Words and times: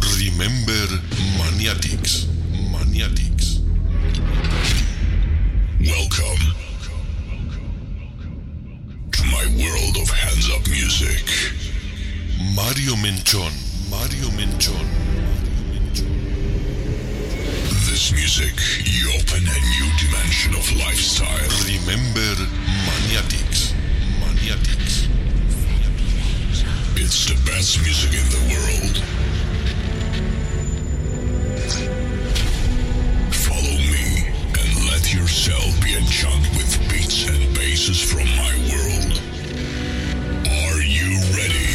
Remember 0.00 1.00
Maniatics. 1.38 2.26
Maniatics. 2.70 3.60
Welcome 5.80 6.42
to 9.12 9.24
my 9.26 9.44
world 9.58 9.96
of 10.00 10.08
hands 10.10 10.50
up 10.50 10.66
music. 10.68 11.24
Mario 12.54 12.94
Menchon. 12.96 13.52
Mario 13.90 14.28
Menchon. 14.38 14.86
This 17.86 18.12
music, 18.12 18.54
you 18.84 19.10
open 19.18 19.42
a 19.46 19.60
new 19.74 19.88
dimension 19.98 20.54
of 20.54 20.76
lifestyle. 20.78 21.48
Remember 21.66 22.46
Maniatics. 22.86 23.74
Maniatics. 24.20 25.08
It's 26.96 27.26
the 27.26 27.34
best 27.50 27.82
music 27.82 28.12
in 28.12 28.28
the 28.30 28.54
world. 28.54 29.31
Follow 33.32 33.62
me 33.62 34.28
and 34.28 34.90
let 34.90 35.14
yourself 35.14 35.72
be 35.82 35.96
enchanted 35.96 36.54
with 36.54 36.78
beats 36.90 37.26
and 37.26 37.54
basses 37.54 37.98
from 38.02 38.26
my 38.36 38.52
world. 38.68 39.20
Are 40.46 40.82
you 40.82 41.16
ready? 41.32 41.72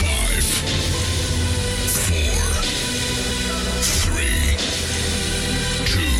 Five, 0.00 0.44
four, 1.92 2.42
three, 4.00 4.56
two, 5.84 6.16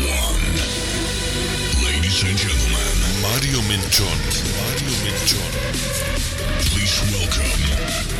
one. 0.00 0.42
Ladies 1.84 2.22
and 2.24 2.38
gentlemen, 2.38 2.96
Mario 3.20 3.60
Menchon. 3.68 4.18
Mario 4.56 4.94
Menchon. 5.04 5.50
Please 6.72 7.00
welcome 7.12 8.19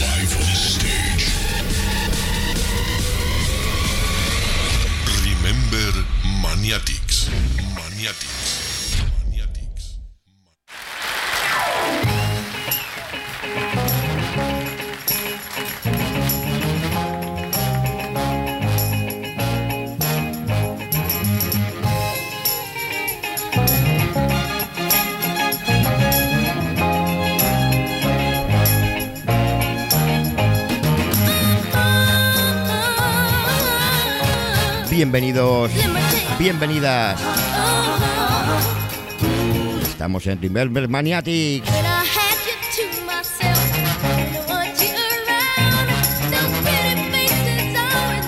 live 0.00 0.36
on 0.36 0.54
stage. 0.56 1.24
Remember 5.24 6.04
Maniatics. 6.42 7.28
Maniatics. 7.76 8.61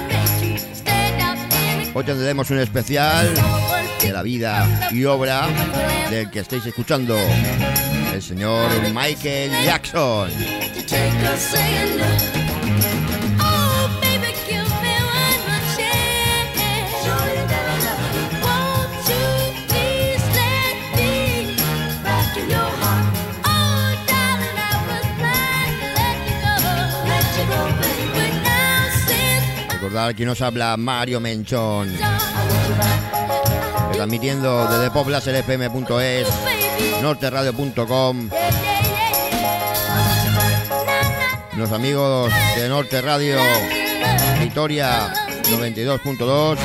Make 0.09 0.59
you 0.59 0.75
stand 0.75 1.21
out 1.21 1.37
in 1.37 1.85
the 1.85 1.93
Hoy 1.93 2.05
tendremos 2.05 2.51
un 2.51 2.59
especial 2.61 3.29
de 4.01 4.13
la 4.13 4.23
vida 4.23 4.89
y 4.91 5.05
obra 5.05 5.47
del 6.09 6.31
que 6.31 6.41
estáis 6.41 6.65
escuchando, 6.65 7.19
el 8.15 8.23
señor 8.23 8.71
Michael 8.91 9.51
Jackson. 9.67 10.31
Since 29.95 30.01
Recordad 30.01 30.15
que 30.17 30.27
nos 30.27 30.41
habla 30.43 30.77
Mario 30.77 31.21
Menchón, 31.21 31.89
transmitiendo 33.93 34.67
desde 34.67 34.91
poblaserfm.es, 34.91 36.27
norteradio.com, 37.01 38.29
los 41.57 41.71
amigos 41.73 42.33
de 42.57 42.69
Norte 42.69 43.01
Radio, 43.03 43.39
Vitoria 44.41 45.13
92.2, 45.45 46.57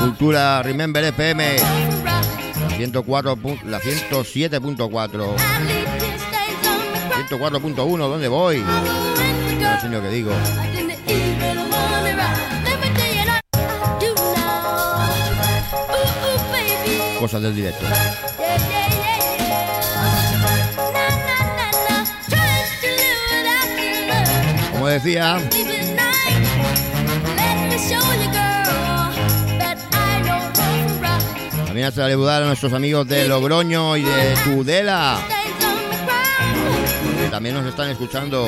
Cultura 0.00 0.62
Remember 0.62 1.04
FM 1.04 1.56
104, 2.78 3.36
pu- 3.36 3.62
la 3.64 3.78
107.4, 3.78 5.34
104.1, 7.28 7.98
¿dónde 7.98 8.28
voy? 8.28 8.64
No 9.60 9.80
sé 9.80 9.88
lo 9.88 10.00
que 10.02 10.08
digo. 10.08 10.30
Cosas 17.24 17.40
del 17.40 17.56
directo. 17.56 17.86
Como 24.72 24.88
decía, 24.88 25.38
también 31.64 31.86
a 31.86 31.90
saludar 31.92 32.42
a 32.42 32.46
nuestros 32.46 32.74
amigos 32.74 33.08
de 33.08 33.26
Logroño 33.26 33.96
y 33.96 34.02
de 34.02 34.34
Tudela, 34.44 35.16
que 37.22 37.30
también 37.30 37.54
nos 37.54 37.64
están 37.64 37.88
escuchando. 37.88 38.46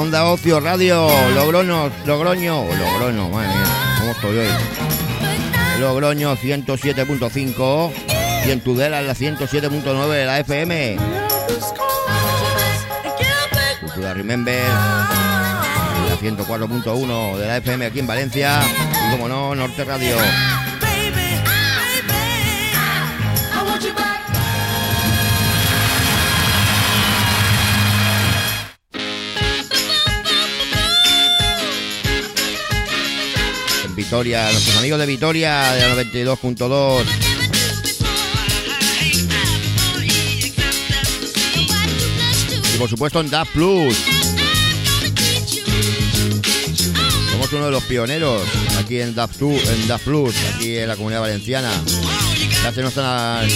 Onda 0.00 0.24
Ocio 0.24 0.60
Radio, 0.60 1.08
Logroño, 1.34 1.90
Logroño, 2.06 2.64
Logroño, 2.64 3.28
madre 3.28 3.48
mía, 3.48 3.96
¿cómo 3.98 4.10
estoy 4.12 4.38
hoy? 4.38 4.48
Logroño 5.78 6.36
107.5 6.36 7.92
y 8.46 8.50
en 8.50 8.60
Tudela 8.62 9.02
la 9.02 9.14
107.9 9.14 10.08
de 10.08 10.24
la 10.24 10.40
FM. 10.40 10.96
Cultura 13.82 14.14
Remember, 14.14 14.64
la 14.64 16.16
104.1 16.18 17.36
de 17.36 17.46
la 17.46 17.56
FM 17.58 17.84
aquí 17.84 17.98
en 17.98 18.06
Valencia 18.06 18.62
y 19.06 19.10
como 19.10 19.28
no, 19.28 19.54
Norte 19.54 19.84
Radio. 19.84 20.16
Vitoria, 34.10 34.50
nuestros 34.50 34.76
amigos 34.76 34.98
de 34.98 35.06
Vitoria 35.06 35.72
de 35.72 35.88
la 35.88 36.02
92.2. 36.02 37.04
Y 42.74 42.78
por 42.78 42.90
supuesto 42.90 43.20
en 43.20 43.30
DAP 43.30 43.46
Plus. 43.50 43.96
Somos 47.30 47.52
uno 47.52 47.66
de 47.66 47.70
los 47.70 47.84
pioneros 47.84 48.42
aquí 48.80 49.00
en 49.00 49.14
DAP 49.14 49.30
Plus, 49.30 50.34
aquí 50.56 50.78
en 50.78 50.88
la 50.88 50.96
comunidad 50.96 51.20
valenciana. 51.20 51.70
Ya 52.64 52.72
se 52.72 52.82
nos 52.82 52.88
están, 52.88 53.48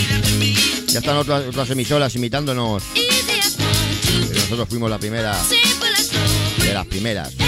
ya 0.87 1.01
están 1.01 1.17
otras, 1.17 1.49
otras 1.49 1.69
emisoras 1.71 2.15
imitándonos. 2.15 2.81
Nosotros 4.33 4.69
fuimos 4.69 4.89
la 4.89 4.99
primera 4.99 5.37
de 6.59 6.75
las 6.75 6.87
primeras. 6.87 7.44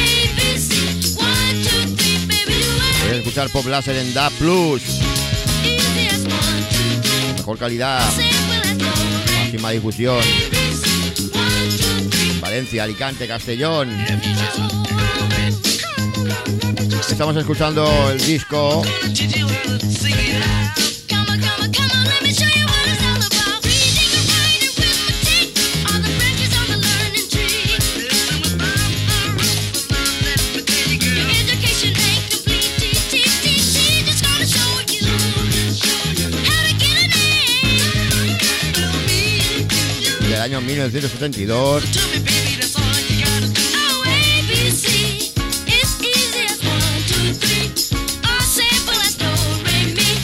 Puedes 3.07 3.21
escuchar 3.21 3.49
Pop 3.51 3.65
Láser 3.67 3.97
en 3.99 4.13
DAP 4.13 4.33
Plus. 4.33 4.83
Mejor 7.37 7.57
calidad, 7.57 8.03
máxima 9.39 9.71
difusión. 9.71 10.21
Valencia, 12.41 12.83
Alicante, 12.83 13.29
Castellón. 13.29 13.91
Estamos 17.09 17.37
escuchando 17.37 18.11
el 18.11 18.27
disco 18.27 18.83
1972. 40.77 41.85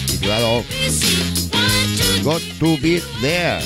titulado 0.06 0.64
Got 2.22 2.42
to 2.58 2.76
Be 2.82 3.02
There. 3.22 3.62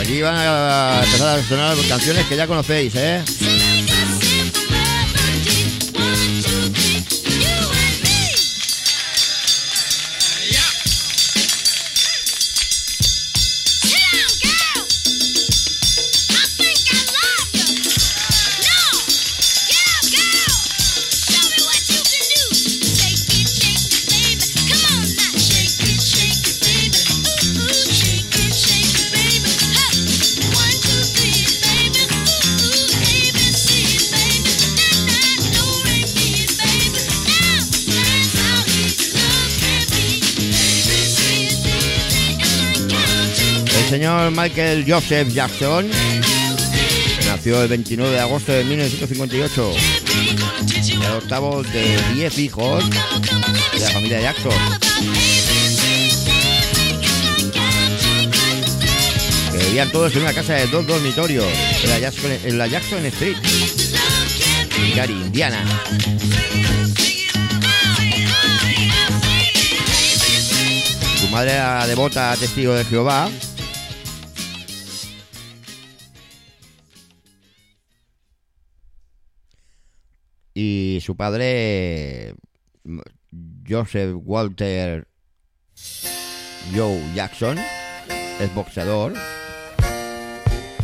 Aquí 0.00 0.22
van 0.22 0.34
a 0.36 1.02
empezar 1.04 1.38
a 1.38 1.42
sonar 1.44 1.76
canciones 1.88 2.26
que 2.26 2.36
ya 2.36 2.46
conocéis, 2.48 2.94
¿eh? 2.96 3.22
Michael 44.40 44.84
Joseph 44.86 45.32
Jackson 45.34 45.90
nació 47.26 47.60
el 47.60 47.68
29 47.68 48.12
de 48.12 48.20
agosto 48.20 48.52
de 48.52 48.62
1958. 48.62 49.72
El 50.92 51.12
octavo 51.12 51.64
de 51.64 52.00
10 52.14 52.38
hijos 52.38 52.84
de 52.88 53.80
la 53.80 53.90
familia 53.90 54.20
Jackson. 54.20 54.52
Que 59.50 59.58
vivían 59.58 59.90
todos 59.90 60.14
en 60.14 60.22
una 60.22 60.32
casa 60.32 60.54
de 60.54 60.68
dos 60.68 60.86
dormitorios 60.86 61.44
en 61.82 61.90
la 61.90 61.98
Jackson, 61.98 62.30
en 62.44 62.58
la 62.58 62.66
Street, 62.66 63.36
Gary, 64.94 65.14
Indiana. 65.14 65.64
Su 71.20 71.26
madre 71.26 71.54
era 71.54 71.88
devota 71.88 72.36
testigo 72.36 72.74
de 72.74 72.84
Jehová. 72.84 73.28
Su 81.08 81.16
padre, 81.16 82.34
Joseph 83.66 84.14
Walter 84.24 85.08
Joe 86.74 87.02
Jackson, 87.14 87.56
es 88.38 88.54
boxeador. 88.54 89.14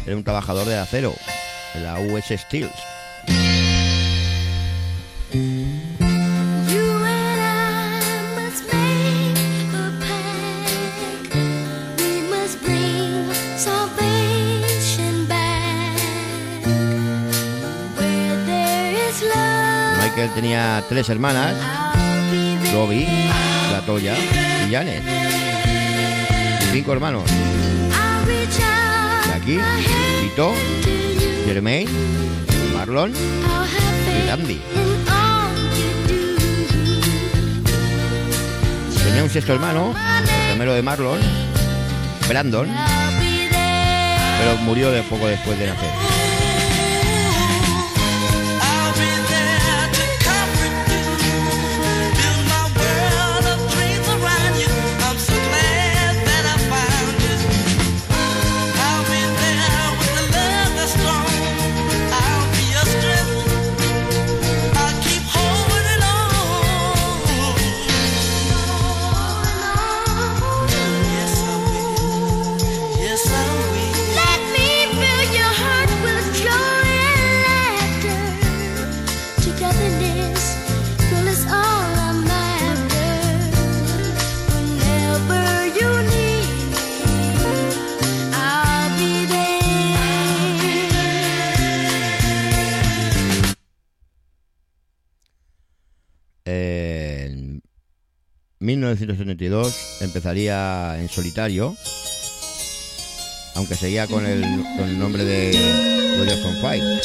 Era 0.06 0.16
un 0.16 0.24
trabajador 0.24 0.66
de 0.66 0.78
acero 0.78 1.12
en 1.74 1.84
la 1.84 2.00
US 2.00 2.24
Steels. 2.40 2.93
Tenía 20.28 20.82
tres 20.88 21.08
hermanas. 21.08 21.54
Robbie, 22.72 23.08
Latoya 23.72 24.14
y 24.66 24.72
Janet. 24.72 25.02
Y 26.62 26.64
cinco 26.72 26.92
hermanos, 26.92 27.24
my 27.30 29.32
hand 29.32 29.44
Tito. 30.22 30.54
Jermaine, 31.44 31.90
Marlon 32.74 33.12
y 33.12 34.26
do. 34.26 34.60
Tenía 39.04 39.22
un 39.22 39.30
sexto 39.30 39.52
hermano, 39.52 39.94
el 40.22 40.28
gemelo 40.52 40.72
de 40.72 40.82
Marlon, 40.82 41.20
Brandon, 42.28 42.68
pero 44.38 44.56
murió 44.62 44.90
de 44.90 45.02
poco 45.02 45.26
después 45.26 45.58
de 45.58 45.66
nacer. 45.66 46.13
1972 98.64 100.00
empezaría 100.00 100.98
en 100.98 101.08
solitario, 101.10 101.76
aunque 103.54 103.76
seguía 103.76 104.06
con 104.06 104.24
el, 104.24 104.40
con 104.76 104.88
el 104.88 104.98
nombre 104.98 105.24
de 105.24 105.52
Jackson 106.26 106.54
Five. 106.62 107.00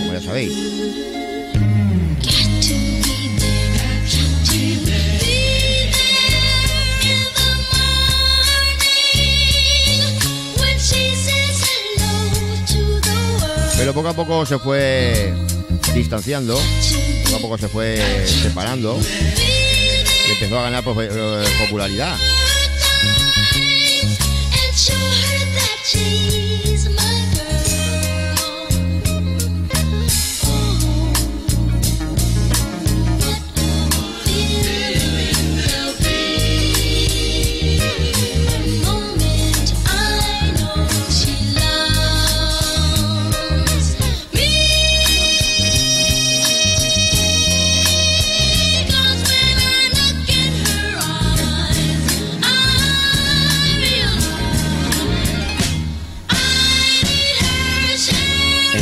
Como 0.00 0.12
ya 0.12 0.20
sabéis. 0.20 0.52
Pero 13.78 13.94
poco 13.94 14.08
a 14.08 14.14
poco 14.14 14.44
se 14.44 14.58
fue 14.58 15.32
distanciando, 15.94 16.58
poco 17.28 17.36
a 17.36 17.40
poco 17.40 17.58
se 17.58 17.68
fue 17.68 18.26
separando 18.26 18.98
y 18.98 20.30
empezó 20.32 20.58
a 20.58 20.62
ganar 20.62 20.84
pues, 20.84 21.10
eh, 21.12 21.44
popularidad. 21.58 22.16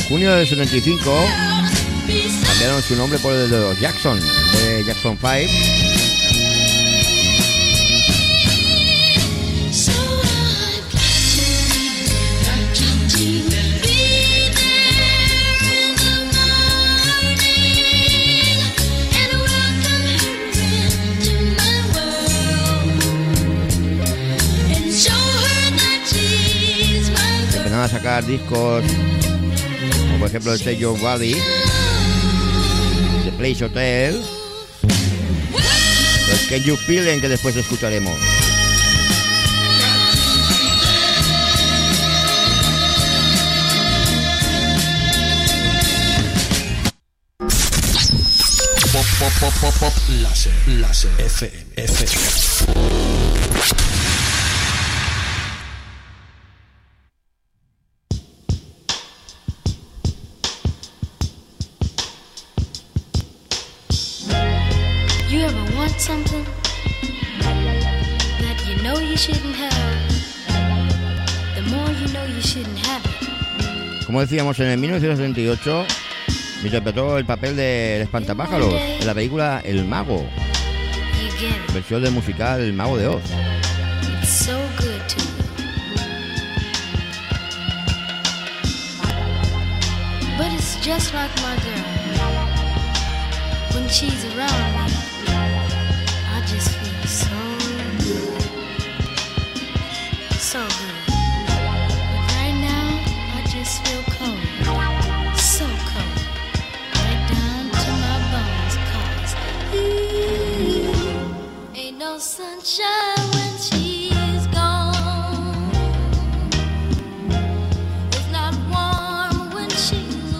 Junio 0.08 0.34
del 0.34 0.46
75 0.46 1.12
cambiaron 2.46 2.82
su 2.82 2.94
nombre 2.96 3.18
por 3.18 3.32
el 3.32 3.50
de 3.50 3.58
los 3.58 3.80
Jackson, 3.80 4.20
de 4.20 4.84
Jackson 4.84 5.18
5. 5.20 5.30
Empezaron 27.56 27.80
a 27.80 27.88
sacar 27.88 28.24
discos, 28.24 28.84
como 30.16 30.24
por 30.24 30.28
ejemplo 30.30 30.52
el 30.54 30.58
sello 30.58 30.96
Valley, 30.96 31.34
The 33.24 33.32
Place 33.32 33.62
Hotel, 33.62 34.18
los 36.30 36.40
Can 36.48 36.62
You 36.62 36.74
Feel 36.76 37.06
It, 37.06 37.20
que 37.20 37.28
después 37.28 37.54
escucharemos. 37.54 38.18
Pop, 48.92 49.04
pop, 49.18 49.32
pop, 49.38 49.54
pop, 49.60 49.74
pop, 49.80 49.92
láser, 50.22 50.52
láser, 50.66 51.10
FM, 51.18 51.64
FM. 51.76 53.15
Como 74.16 74.24
decíamos, 74.24 74.58
en 74.60 74.68
el 74.68 74.78
1978 74.78 75.84
interpretó 76.64 77.18
el 77.18 77.26
papel 77.26 77.54
del 77.54 78.00
espantapájaros 78.00 78.72
en 78.72 79.06
la 79.06 79.12
película 79.12 79.60
El 79.62 79.84
Mago, 79.84 80.24
versión 81.74 82.02
del 82.02 82.12
musical 82.12 82.72
Mago 82.72 82.96
de 82.96 83.08
Oz. 83.08 83.22
Just 90.82 91.12
like 91.12 91.34
my 91.42 91.56
girl. 91.56 91.74
When 93.74 93.88
she's 93.88 94.24
around 94.36 94.85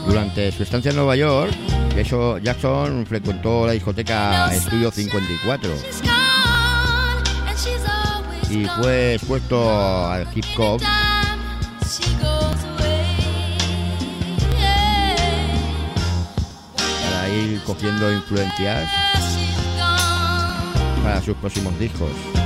Durante 0.07 0.53
su 0.53 0.63
estancia 0.63 0.91
en 0.91 0.97
Nueva 0.97 1.17
York, 1.17 1.55
Jackson 2.43 3.07
frecuentó 3.07 3.67
la 3.67 3.73
discoteca 3.73 4.53
Estudio 4.53 4.91
54 4.91 5.77
She's 5.77 6.03
gone, 6.03 6.13
and 7.49 7.59
she's 7.59 7.83
always 7.89 8.51
y 8.51 8.67
fue 8.83 9.15
expuesto 9.15 9.71
al 10.11 10.27
hip 10.35 10.45
hop. 10.59 10.83
para 17.03 17.29
ir 17.31 17.63
cogiendo 17.63 18.13
influencias. 18.13 19.16
Para 21.07 21.23
sus 21.23 21.37
próximos 21.37 21.79
discos. 21.79 22.46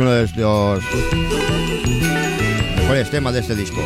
uno 0.00 0.12
de 0.12 0.22
los 0.36 0.82
mejores 2.76 3.10
temas 3.10 3.34
de 3.34 3.40
este 3.40 3.54
disco. 3.54 3.80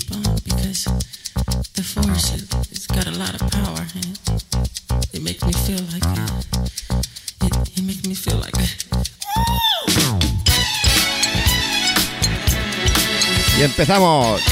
keep 0.00 0.12
on 0.12 0.34
because 0.44 0.84
the 1.72 1.82
force 1.82 2.34
it, 2.34 2.52
has 2.52 2.86
got 2.86 3.06
a 3.06 3.16
lot 3.16 3.32
of 3.32 3.40
power 3.50 3.80
and 3.96 4.04
it, 4.04 5.14
it 5.14 5.22
makes 5.22 5.42
me 5.42 5.52
feel 5.64 5.80
like 5.92 6.04
it, 6.04 6.30
it, 7.46 7.78
it 7.78 7.82
makes 7.82 8.04
me 8.06 8.14
feel 8.14 8.36
like 8.36 8.54
Y 13.58 13.62
empezamos 13.62 14.42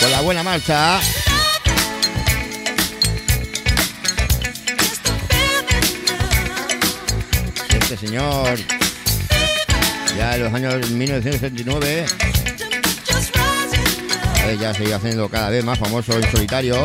con 0.00 0.10
la 0.10 0.20
buena 0.22 0.42
marcha. 0.42 1.00
Este 7.70 7.96
señor, 7.96 8.58
ya 10.16 10.34
en 10.34 10.42
los 10.42 10.52
años 10.52 10.90
1979. 10.90 12.33
Ella 14.48 14.74
sigue 14.74 14.94
haciendo 14.94 15.28
cada 15.28 15.48
vez 15.50 15.64
más 15.64 15.78
famoso 15.78 16.12
en 16.12 16.30
solitario. 16.30 16.76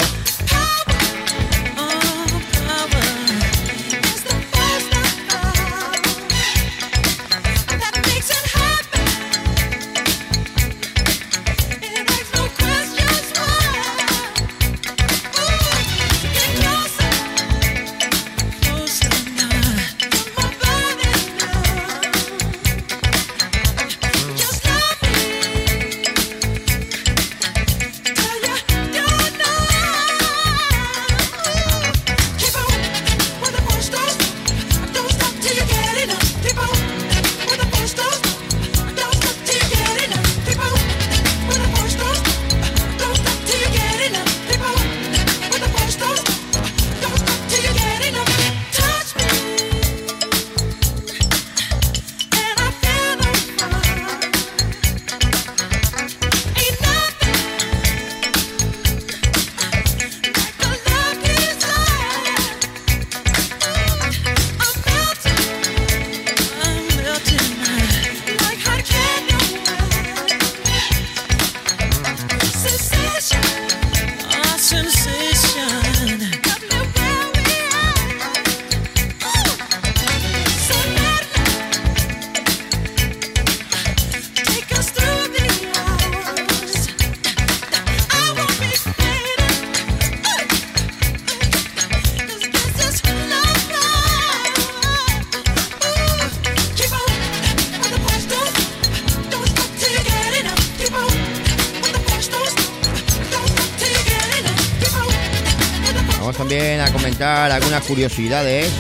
También 106.40 106.80
a 106.80 106.90
comentar 106.90 107.52
algunas 107.52 107.84
curiosidades 107.84 108.72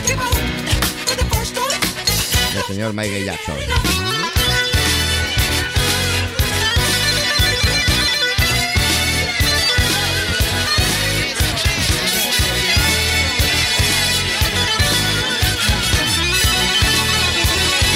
del 2.53 2.63
señor 2.65 2.93
Michael 2.93 3.25
Jackson. 3.25 3.57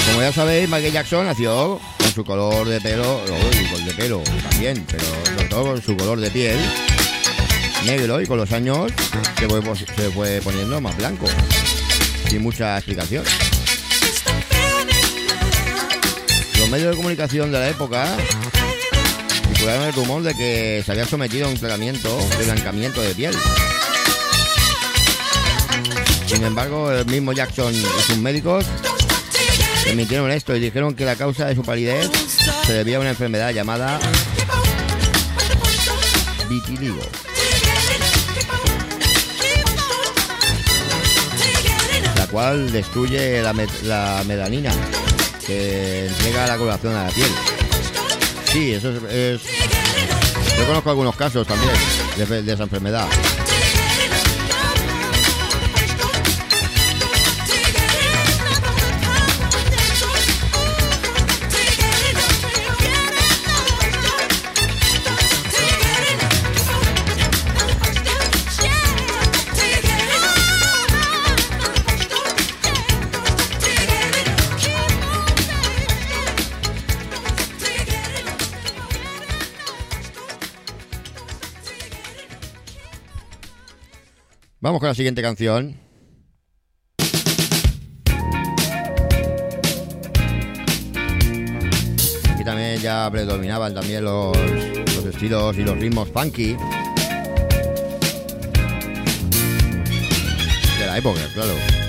Como 0.08 0.20
ya 0.20 0.32
sabéis, 0.34 0.68
Michael 0.68 0.92
Jackson 0.92 1.24
nació 1.24 1.80
con 1.96 2.12
su 2.12 2.22
color 2.22 2.68
de 2.68 2.82
pelo, 2.82 3.22
de 3.86 3.94
pelo 3.94 4.22
también, 4.50 4.84
pero 4.90 5.04
sobre 5.24 5.48
todo 5.48 5.64
con 5.64 5.80
su 5.80 5.96
color 5.96 6.20
de 6.20 6.30
piel 6.30 6.58
negro 7.84 8.20
y 8.20 8.26
con 8.26 8.38
los 8.38 8.52
años 8.52 8.92
se 9.96 10.10
fue, 10.10 10.40
poniendo 10.42 10.80
más 10.80 10.96
blanco, 10.96 11.26
sin 12.28 12.42
mucha 12.42 12.76
explicación. 12.76 13.24
Los 16.58 16.68
medios 16.70 16.90
de 16.90 16.96
comunicación 16.96 17.52
de 17.52 17.58
la 17.58 17.68
época 17.68 18.06
circularon 19.48 19.84
el 19.84 19.92
rumor 19.92 20.22
de 20.22 20.34
que 20.34 20.82
se 20.84 20.92
había 20.92 21.06
sometido 21.06 21.46
a 21.46 21.50
un 21.50 21.58
tratamiento 21.58 22.16
de 22.38 22.44
blanqueamiento 22.44 23.02
de 23.02 23.14
piel. 23.14 23.34
Sin 26.26 26.42
embargo, 26.42 26.90
el 26.90 27.06
mismo 27.06 27.32
Jackson 27.32 27.74
y 27.74 27.82
sus 28.06 28.16
médicos 28.18 28.64
desmintieron 29.84 30.30
esto 30.30 30.56
y 30.56 30.60
dijeron 30.60 30.94
que 30.94 31.04
la 31.04 31.16
causa 31.16 31.46
de 31.46 31.54
su 31.54 31.62
palidez 31.62 32.10
se 32.66 32.72
debía 32.72 32.96
a 32.96 33.00
una 33.00 33.10
enfermedad 33.10 33.52
llamada 33.52 33.98
vitiligo. 36.48 37.02
Destruye 42.42 43.40
la, 43.42 43.52
met- 43.52 43.82
la 43.82 44.22
melanina 44.26 44.72
que 45.46 46.06
entrega 46.06 46.46
la 46.46 46.56
coloración 46.56 46.94
a 46.94 47.04
la 47.04 47.10
piel. 47.10 47.30
Sí, 48.46 48.72
eso 48.72 48.90
es, 49.08 49.40
Yo 50.58 50.66
conozco 50.66 50.90
algunos 50.90 51.16
casos 51.16 51.46
también 51.46 51.70
de 52.46 52.52
esa 52.52 52.62
enfermedad. 52.64 53.06
Vamos 84.64 84.80
con 84.80 84.88
la 84.88 84.94
siguiente 84.94 85.20
canción. 85.20 85.78
Aquí 92.32 92.44
también 92.46 92.78
ya 92.80 93.10
predominaban 93.10 93.74
también 93.74 94.04
los, 94.04 94.34
los 94.34 95.04
estilos 95.04 95.58
y 95.58 95.64
los 95.64 95.78
ritmos 95.78 96.08
funky. 96.08 96.56
De 100.78 100.86
la 100.86 100.96
época, 100.96 101.20
claro. 101.34 101.83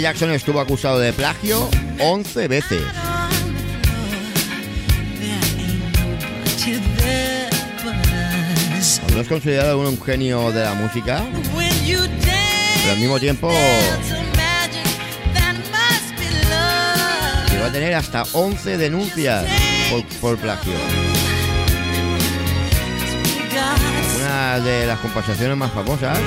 Jackson 0.00 0.30
estuvo 0.30 0.60
acusado 0.60 0.98
de 0.98 1.12
plagio 1.12 1.68
11 2.00 2.48
veces. 2.48 2.82
No 9.12 9.20
es 9.20 9.28
considerado 9.28 9.78
un 9.80 10.00
genio 10.00 10.52
de 10.52 10.62
la 10.62 10.74
música, 10.74 11.24
pero 12.82 12.92
al 12.92 12.98
mismo 12.98 13.18
tiempo 13.18 13.50
llegó 17.50 17.64
a 17.64 17.72
tener 17.72 17.94
hasta 17.94 18.24
11 18.32 18.76
denuncias 18.78 19.44
por, 19.90 20.04
por 20.20 20.38
plagio. 20.38 20.74
Una 24.20 24.60
de 24.60 24.86
las 24.86 24.98
compensaciones 25.00 25.56
más 25.56 25.72
famosas, 25.72 26.18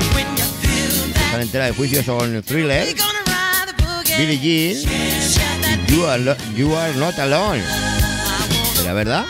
están 1.26 1.42
entera 1.42 1.66
de 1.66 1.72
juicio, 1.74 2.04
son 2.04 2.42
Thriller, 2.44 2.94
Billie 4.18 4.38
Jean 4.38 4.76
You 5.88 6.06
Are, 6.06 6.38
You 6.56 6.76
Are 6.76 6.94
Not 6.96 7.18
Alone. 7.20 7.62
¿Será 8.76 8.94
verdad? 8.94 9.26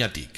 Iñati. 0.00 0.29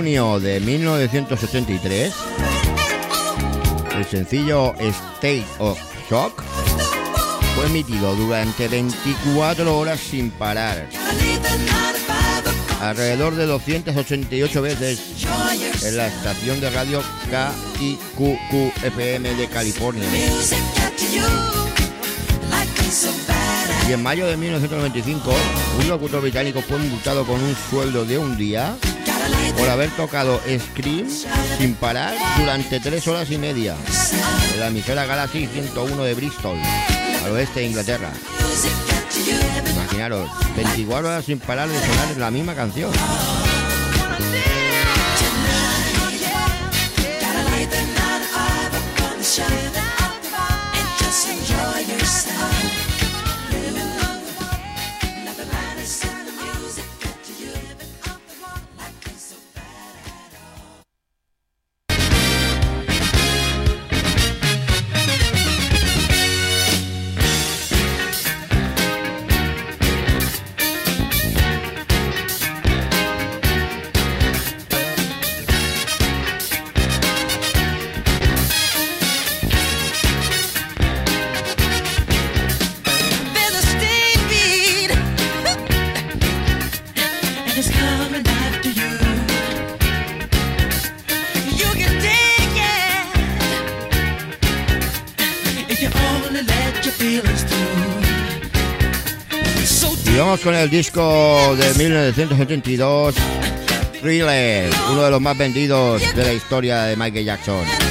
junio 0.00 0.40
de 0.40 0.60
1983, 0.60 2.14
el 3.98 4.04
sencillo 4.06 4.72
State 4.78 5.44
of 5.58 5.78
Shock 6.08 6.42
fue 7.54 7.66
emitido 7.66 8.16
durante 8.16 8.66
24 8.68 9.76
horas 9.76 10.00
sin 10.00 10.30
parar. 10.30 10.88
Alrededor 12.80 13.34
de 13.34 13.44
288 13.44 14.62
veces 14.62 15.00
en 15.84 15.96
la 15.98 16.06
estación 16.06 16.62
de 16.62 16.70
radio 16.70 17.02
KIQQFM 17.78 19.34
de 19.34 19.48
California. 19.48 20.08
Y 23.86 23.92
en 23.92 24.02
mayo 24.02 24.26
de 24.26 24.38
1995, 24.38 25.30
un 25.78 25.88
locutor 25.90 26.22
británico 26.22 26.62
fue 26.62 26.78
multado 26.78 27.26
con 27.26 27.38
un 27.42 27.54
sueldo 27.68 28.06
de 28.06 28.16
un 28.16 28.38
día 28.38 28.78
por 29.56 29.68
haber 29.68 29.90
tocado 29.90 30.40
Scream 30.40 31.08
sin 31.58 31.74
parar 31.74 32.14
durante 32.38 32.80
tres 32.80 33.06
horas 33.08 33.30
y 33.30 33.38
media 33.38 33.76
en 34.54 34.60
la 34.60 34.68
emisora 34.68 35.06
Galaxy 35.06 35.46
101 35.46 36.02
de 36.02 36.14
Bristol, 36.14 36.58
al 37.24 37.32
oeste 37.32 37.60
de 37.60 37.66
Inglaterra. 37.66 38.10
Imaginaros, 39.72 40.30
24 40.56 41.08
horas 41.08 41.24
sin 41.24 41.38
parar 41.38 41.68
de 41.68 41.78
sonar 41.78 42.16
la 42.16 42.30
misma 42.30 42.54
canción. 42.54 42.90
Con 100.42 100.54
el 100.54 100.70
disco 100.70 101.54
de 101.56 101.74
1972, 101.74 103.14
Thriller, 104.00 104.70
uno 104.90 105.02
de 105.02 105.10
los 105.10 105.20
más 105.20 105.36
vendidos 105.36 106.02
de 106.14 106.24
la 106.24 106.32
historia 106.32 106.84
de 106.84 106.96
Michael 106.96 107.26
Jackson. 107.26 107.89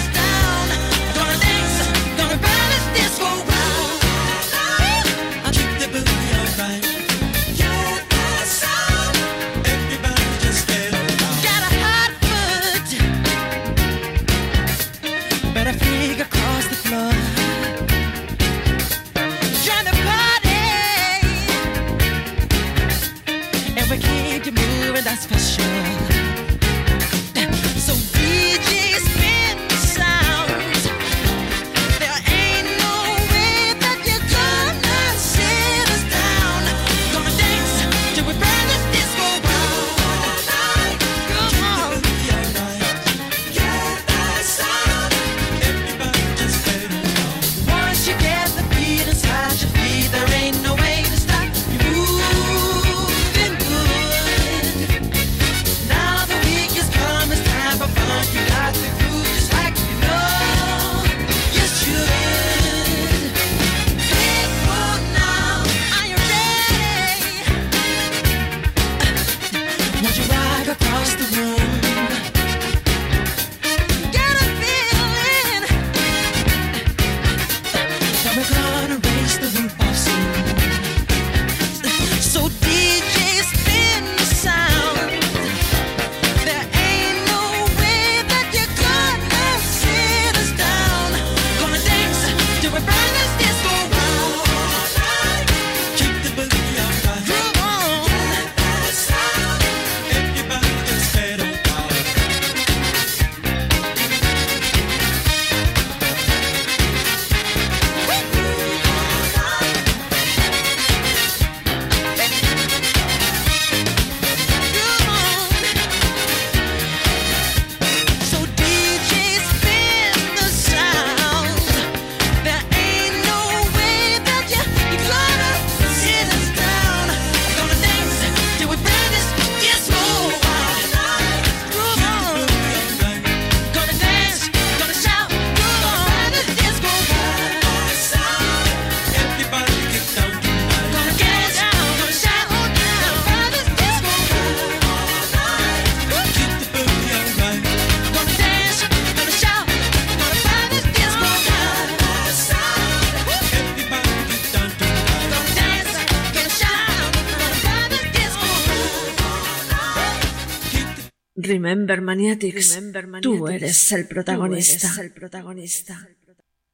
Remember 161.69 162.01
Maniatics, 162.01 162.79
Tú, 163.21 163.47
eres 163.47 163.91
el 163.91 164.07
protagonista. 164.07 164.89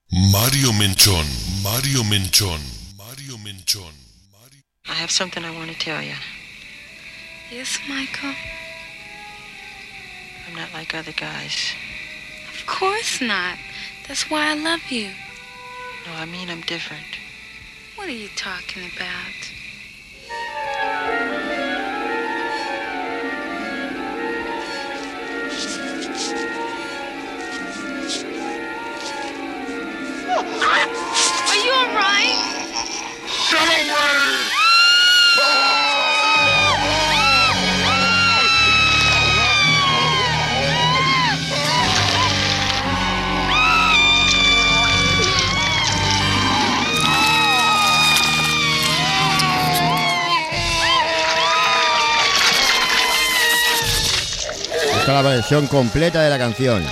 Mario 0.09 0.71
Menchón, 0.71 1.25
Mario 1.61 2.05
Menchón, 2.05 2.61
Mario 2.95 3.37
Menchón. 3.39 3.93
Mario... 4.31 4.61
I 4.85 4.93
have 4.93 5.11
something 5.11 5.43
I 5.43 5.51
want 5.51 5.69
to 5.69 5.77
tell 5.77 6.01
you. 6.01 6.15
Yes, 7.51 7.77
Michael. 7.89 8.33
I'm 10.47 10.55
not 10.55 10.71
like 10.73 10.95
other 10.95 11.11
guys. 11.11 11.73
Of 12.53 12.65
course 12.65 13.19
not. 13.19 13.57
That's 14.07 14.29
why 14.31 14.51
I 14.51 14.55
love 14.55 14.89
you. 14.89 15.09
No, 16.05 16.13
I 16.13 16.23
mean 16.25 16.49
I'm 16.49 16.61
different. 16.61 17.19
What 17.97 18.07
are 18.07 18.11
you 18.11 18.29
talking 18.37 18.83
about? 18.95 19.44
versión 55.45 55.67
completa 55.67 56.23
de 56.23 56.29
la 56.31 56.39
canción. 56.39 56.83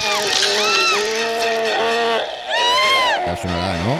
Ya 3.26 3.36
sonará, 3.42 3.78
¿no? 3.80 4.00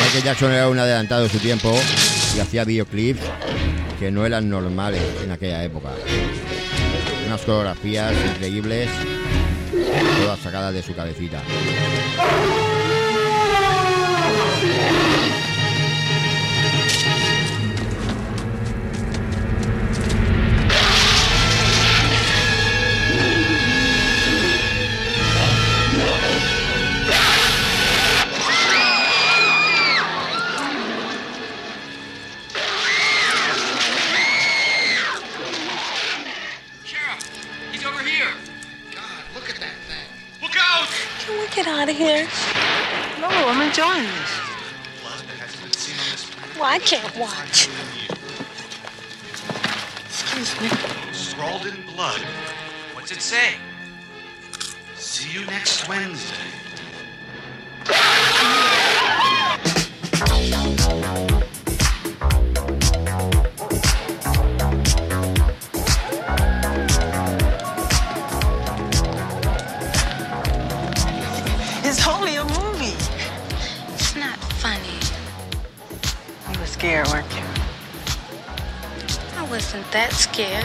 Michael 0.00 0.24
Jackson 0.24 0.52
era 0.52 0.68
un 0.68 0.80
adelantado 0.80 1.22
de 1.22 1.28
su 1.28 1.38
tiempo 1.38 1.78
y 2.36 2.40
hacía 2.40 2.64
videoclips 2.64 3.20
que 3.98 4.10
no 4.10 4.26
eran 4.26 4.48
normales 4.48 5.02
en 5.22 5.30
aquella 5.30 5.62
época. 5.62 5.90
Unas 7.26 7.40
coreografías 7.42 8.12
increíbles, 8.34 8.88
todas 10.20 10.40
sacadas 10.40 10.74
de 10.74 10.82
su 10.82 10.94
cabecita. 10.94 11.42
I 46.74 46.80
can't 46.80 47.16
watch. 47.16 47.68
Excuse 50.06 50.60
me. 50.60 50.68
Scrawled 51.12 51.66
in 51.66 51.86
blood. 51.94 52.20
What's 52.94 53.12
it 53.12 53.22
say? 53.22 53.54
See 54.96 55.30
you 55.38 55.46
next 55.46 55.88
Wednesday. 55.88 56.63
Okay. 80.34 80.63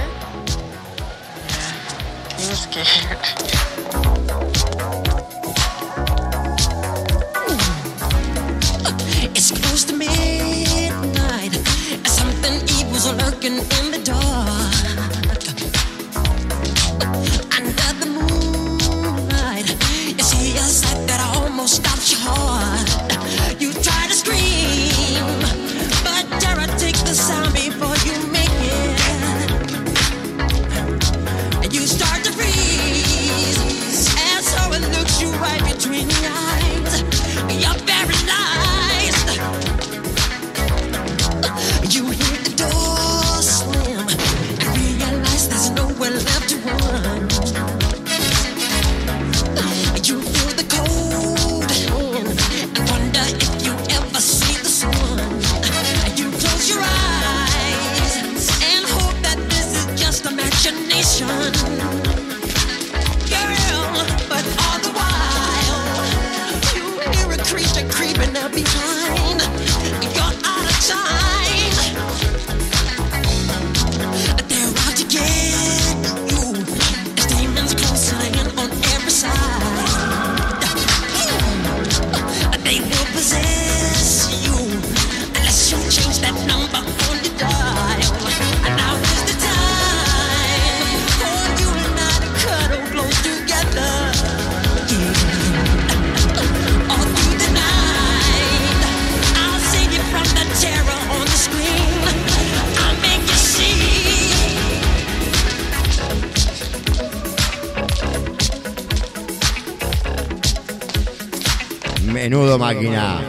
Menudo 112.20 112.59
máquina. 112.59 113.22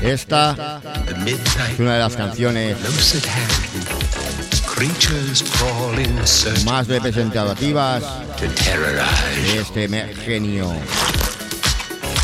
Esta 0.00 0.80
es 1.26 1.78
una 1.78 1.92
de 1.92 1.98
las 1.98 2.16
canciones 2.16 2.78
más 6.64 6.88
representativas 6.88 8.02
de 9.44 9.58
este 9.60 10.14
genio. 10.24 10.70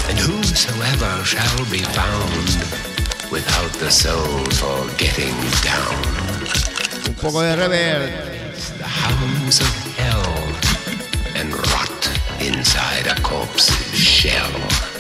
And 0.09 0.19
whosoever 0.21 1.23
shall 1.23 1.67
be 1.71 1.81
found 1.93 3.31
without 3.31 3.71
the 3.79 3.91
soul 3.91 4.43
for 4.53 4.89
getting 4.97 5.37
down. 5.63 5.93
Un 7.09 7.15
poco 7.17 7.43
de 7.43 7.57
rever. 7.57 8.36
The 9.11 9.61
of 9.61 9.69
hell, 9.97 10.27
and 11.37 11.53
rot 11.53 12.21
inside 12.41 13.07
a 13.07 13.21
corpse's 13.23 13.97
shell. 13.97 14.96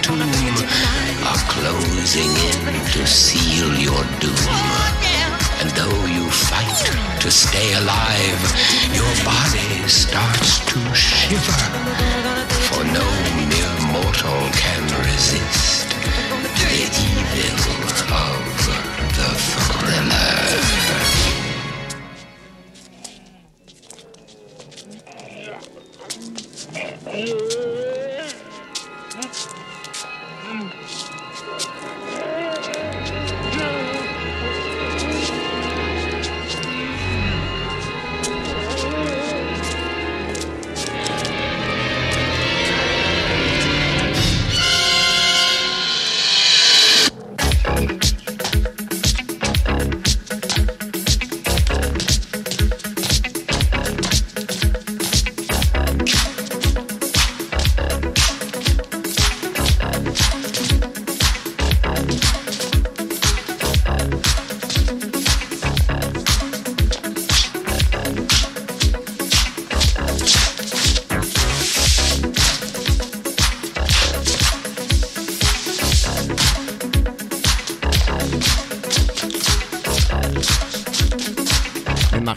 Tomb 0.00 0.22
are 0.22 1.42
closing 1.48 2.30
in 2.30 2.84
to 2.92 3.06
seal 3.06 3.74
your 3.78 4.02
doom. 4.20 4.48
And 5.60 5.70
though 5.70 6.06
you 6.06 6.28
fight 6.30 7.20
to 7.20 7.30
stay 7.30 7.74
alive, 7.74 8.42
your 8.94 9.12
body 9.24 9.88
starts 9.88 10.60
to 10.66 10.94
shiver, 10.94 11.81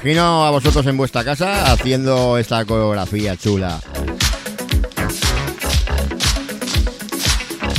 imagino 0.06 0.46
a 0.46 0.52
vosotros 0.52 0.86
en 0.86 0.98
vuestra 0.98 1.24
casa 1.24 1.72
haciendo 1.72 2.38
esta 2.38 2.64
coreografía 2.64 3.36
chula. 3.36 3.80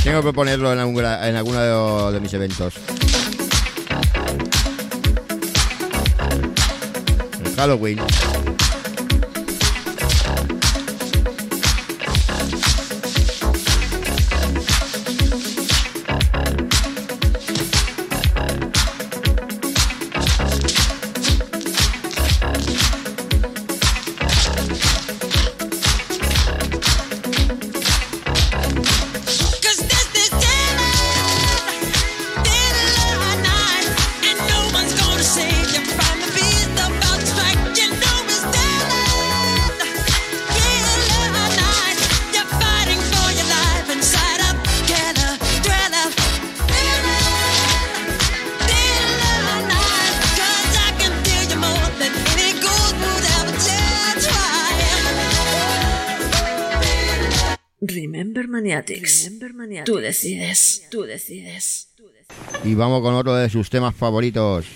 Tengo 0.02 0.24
que 0.24 0.32
ponerlo 0.32 0.72
en, 0.72 0.80
en 0.80 1.36
alguno 1.36 1.60
de, 1.60 2.14
de 2.14 2.20
mis 2.20 2.34
eventos. 2.34 2.74
En 7.44 7.54
Halloween. 7.54 8.00
Remember 59.24 59.54
Maniatics. 59.54 59.92
Tú 59.92 59.98
decides. 59.98 60.86
Tú 60.90 61.02
decides. 61.02 61.88
Y 62.64 62.74
vamos 62.74 63.02
con 63.02 63.14
otro 63.14 63.34
de 63.34 63.48
sus 63.48 63.70
temas 63.70 63.94
favoritos. 63.94 64.66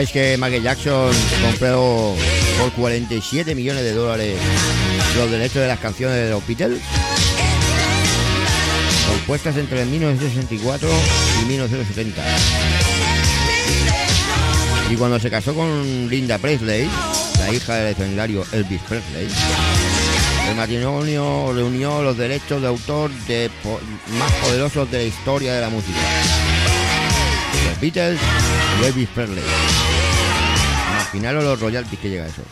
¿Sabíais 0.00 0.12
que 0.12 0.36
Michael 0.38 0.62
Jackson 0.62 1.10
compró 1.42 2.16
por 2.58 2.72
47 2.72 3.54
millones 3.54 3.82
de 3.82 3.92
dólares 3.92 4.34
los 5.14 5.30
derechos 5.30 5.56
de 5.60 5.68
las 5.68 5.78
canciones 5.78 6.16
de 6.24 6.30
los 6.30 6.46
Beatles? 6.46 6.80
Compuestas 9.10 9.58
entre 9.58 9.84
1964 9.84 10.88
y 11.42 11.44
1970. 11.48 12.22
Y 14.90 14.96
cuando 14.96 15.20
se 15.20 15.28
casó 15.28 15.54
con 15.54 16.08
Linda 16.08 16.38
Presley, 16.38 16.88
la 17.38 17.52
hija 17.52 17.74
del 17.74 17.88
legendario 17.94 18.46
Elvis 18.52 18.80
Presley, 18.88 19.28
el 20.48 20.56
matrimonio 20.56 21.52
reunió 21.52 22.02
los 22.02 22.16
derechos 22.16 22.62
de 22.62 22.68
autor 22.68 23.10
de 23.28 23.50
po- 23.62 23.78
más 24.18 24.32
poderosos 24.32 24.90
de 24.90 24.96
la 24.96 25.04
historia 25.04 25.52
de 25.52 25.60
la 25.60 25.68
música. 25.68 25.98
Los 27.68 27.80
Beatles 27.80 28.20
y 28.80 28.84
Elvis 28.84 29.08
Presley. 29.08 29.44
Imaginaros 30.92 31.44
los 31.44 31.60
royalties 31.60 32.00
que 32.00 32.08
llega 32.08 32.26
eso. 32.26 32.42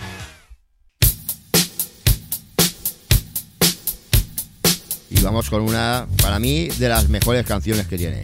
Y 5.10 5.20
vamos 5.20 5.48
con 5.48 5.62
una, 5.62 6.06
para 6.22 6.38
mí, 6.38 6.68
de 6.68 6.88
las 6.88 7.08
mejores 7.08 7.46
canciones 7.46 7.86
que 7.86 7.96
tiene. 7.96 8.22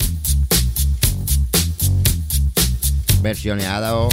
Versioneado 3.23 4.09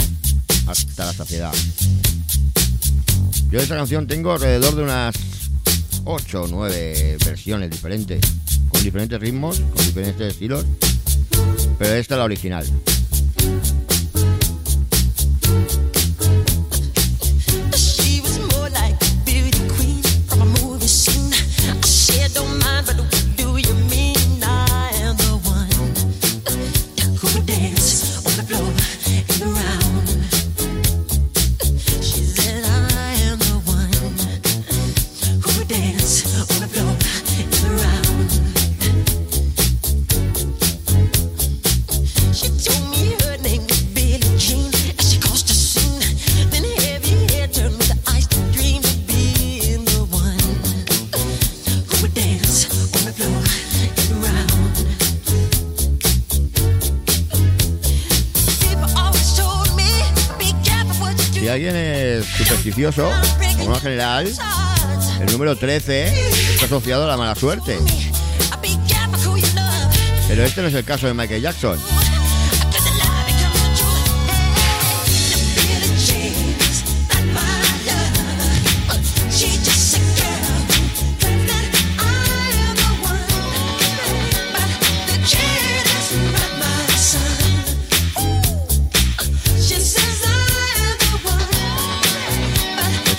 hasta 0.66 1.06
la 1.06 1.12
saciedad. 1.12 1.52
Yo 3.50 3.58
de 3.58 3.64
esta 3.64 3.76
canción 3.76 4.06
tengo 4.06 4.32
alrededor 4.32 4.74
de 4.74 4.82
unas 4.82 5.14
8 6.04 6.42
o 6.42 6.46
9 6.48 7.18
versiones 7.24 7.70
diferentes, 7.70 8.20
con 8.68 8.82
diferentes 8.82 9.20
ritmos, 9.20 9.60
con 9.60 9.84
diferentes 9.84 10.32
estilos, 10.32 10.64
pero 11.82 11.96
esta 11.96 12.14
es 12.14 12.18
la 12.18 12.24
original. 12.24 12.91
Alguien 61.52 61.76
es 61.76 62.24
supersticioso, 62.24 63.10
como 63.58 63.64
norma 63.64 63.80
general, 63.80 64.32
el 65.20 65.32
número 65.32 65.54
13 65.54 66.28
está 66.54 66.64
asociado 66.64 67.04
a 67.04 67.08
la 67.08 67.16
mala 67.16 67.34
suerte. 67.34 67.78
Pero 70.28 70.44
este 70.44 70.62
no 70.62 70.68
es 70.68 70.74
el 70.74 70.84
caso 70.84 71.06
de 71.06 71.14
Michael 71.14 71.42
Jackson. 71.42 71.78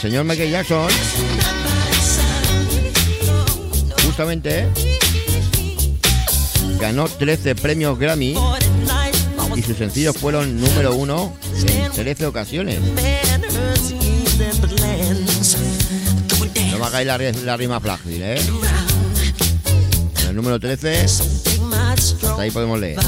Señor 0.04 0.26
Michael 0.26 0.52
Jackson, 0.52 0.90
justamente, 4.06 4.68
ganó 6.78 7.08
13 7.08 7.56
premios 7.56 7.98
Grammy 7.98 8.36
y 9.56 9.62
sus 9.62 9.78
sencillos 9.78 10.18
fueron 10.18 10.60
número 10.60 10.94
uno 10.96 11.34
en 11.66 11.90
13 11.90 12.26
ocasiones. 12.26 12.82
No 16.72 16.80
me 16.80 16.86
hagáis 16.86 17.08
la, 17.08 17.18
la 17.18 17.56
rima 17.56 17.80
frágil, 17.80 18.22
¿eh? 18.24 18.42
El 20.28 20.36
número 20.36 20.60
13, 20.60 21.06
Take 21.46 21.60
my 21.62 21.98
strong 21.98 22.32
hasta 22.32 22.42
ahí 22.42 22.52
podemos 22.52 22.78
leer. 22.78 23.00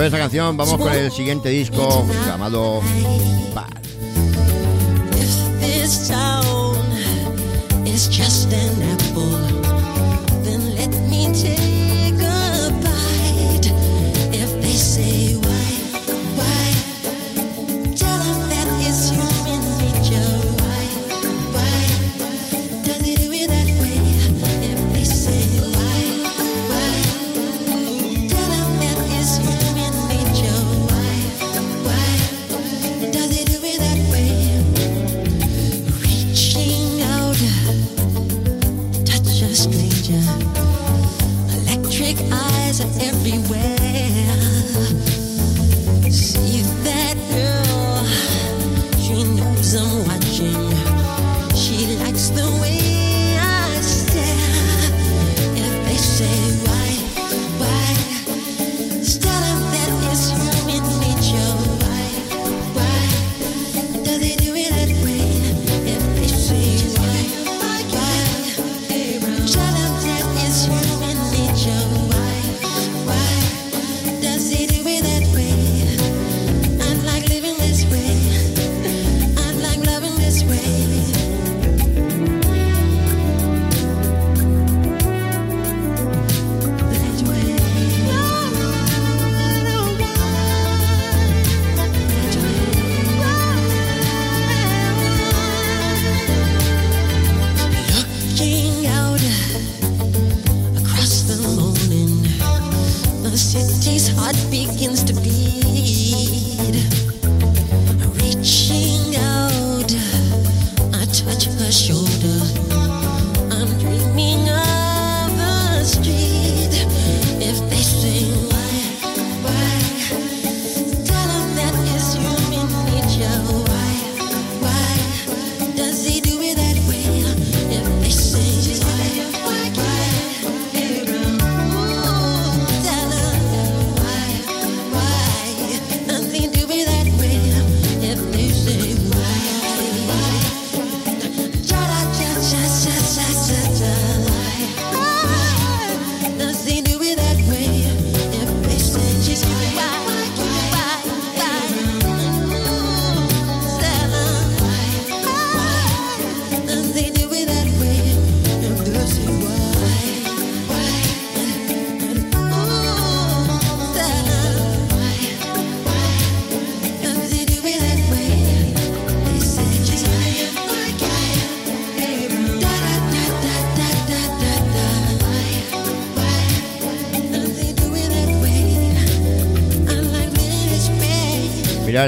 después 0.00 0.12
de 0.12 0.16
esa 0.16 0.18
canción, 0.18 0.56
vamos 0.56 0.78
con 0.78 0.92
el 0.92 1.12
siguiente 1.12 1.50
disco 1.50 2.06
llamado 2.26 2.80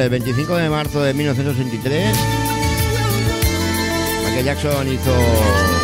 el 0.00 0.08
25 0.08 0.56
de 0.56 0.70
marzo 0.70 1.02
de 1.02 1.12
1963, 1.12 2.16
Michael 4.24 4.44
Jackson 4.44 4.90
hizo 4.90 5.14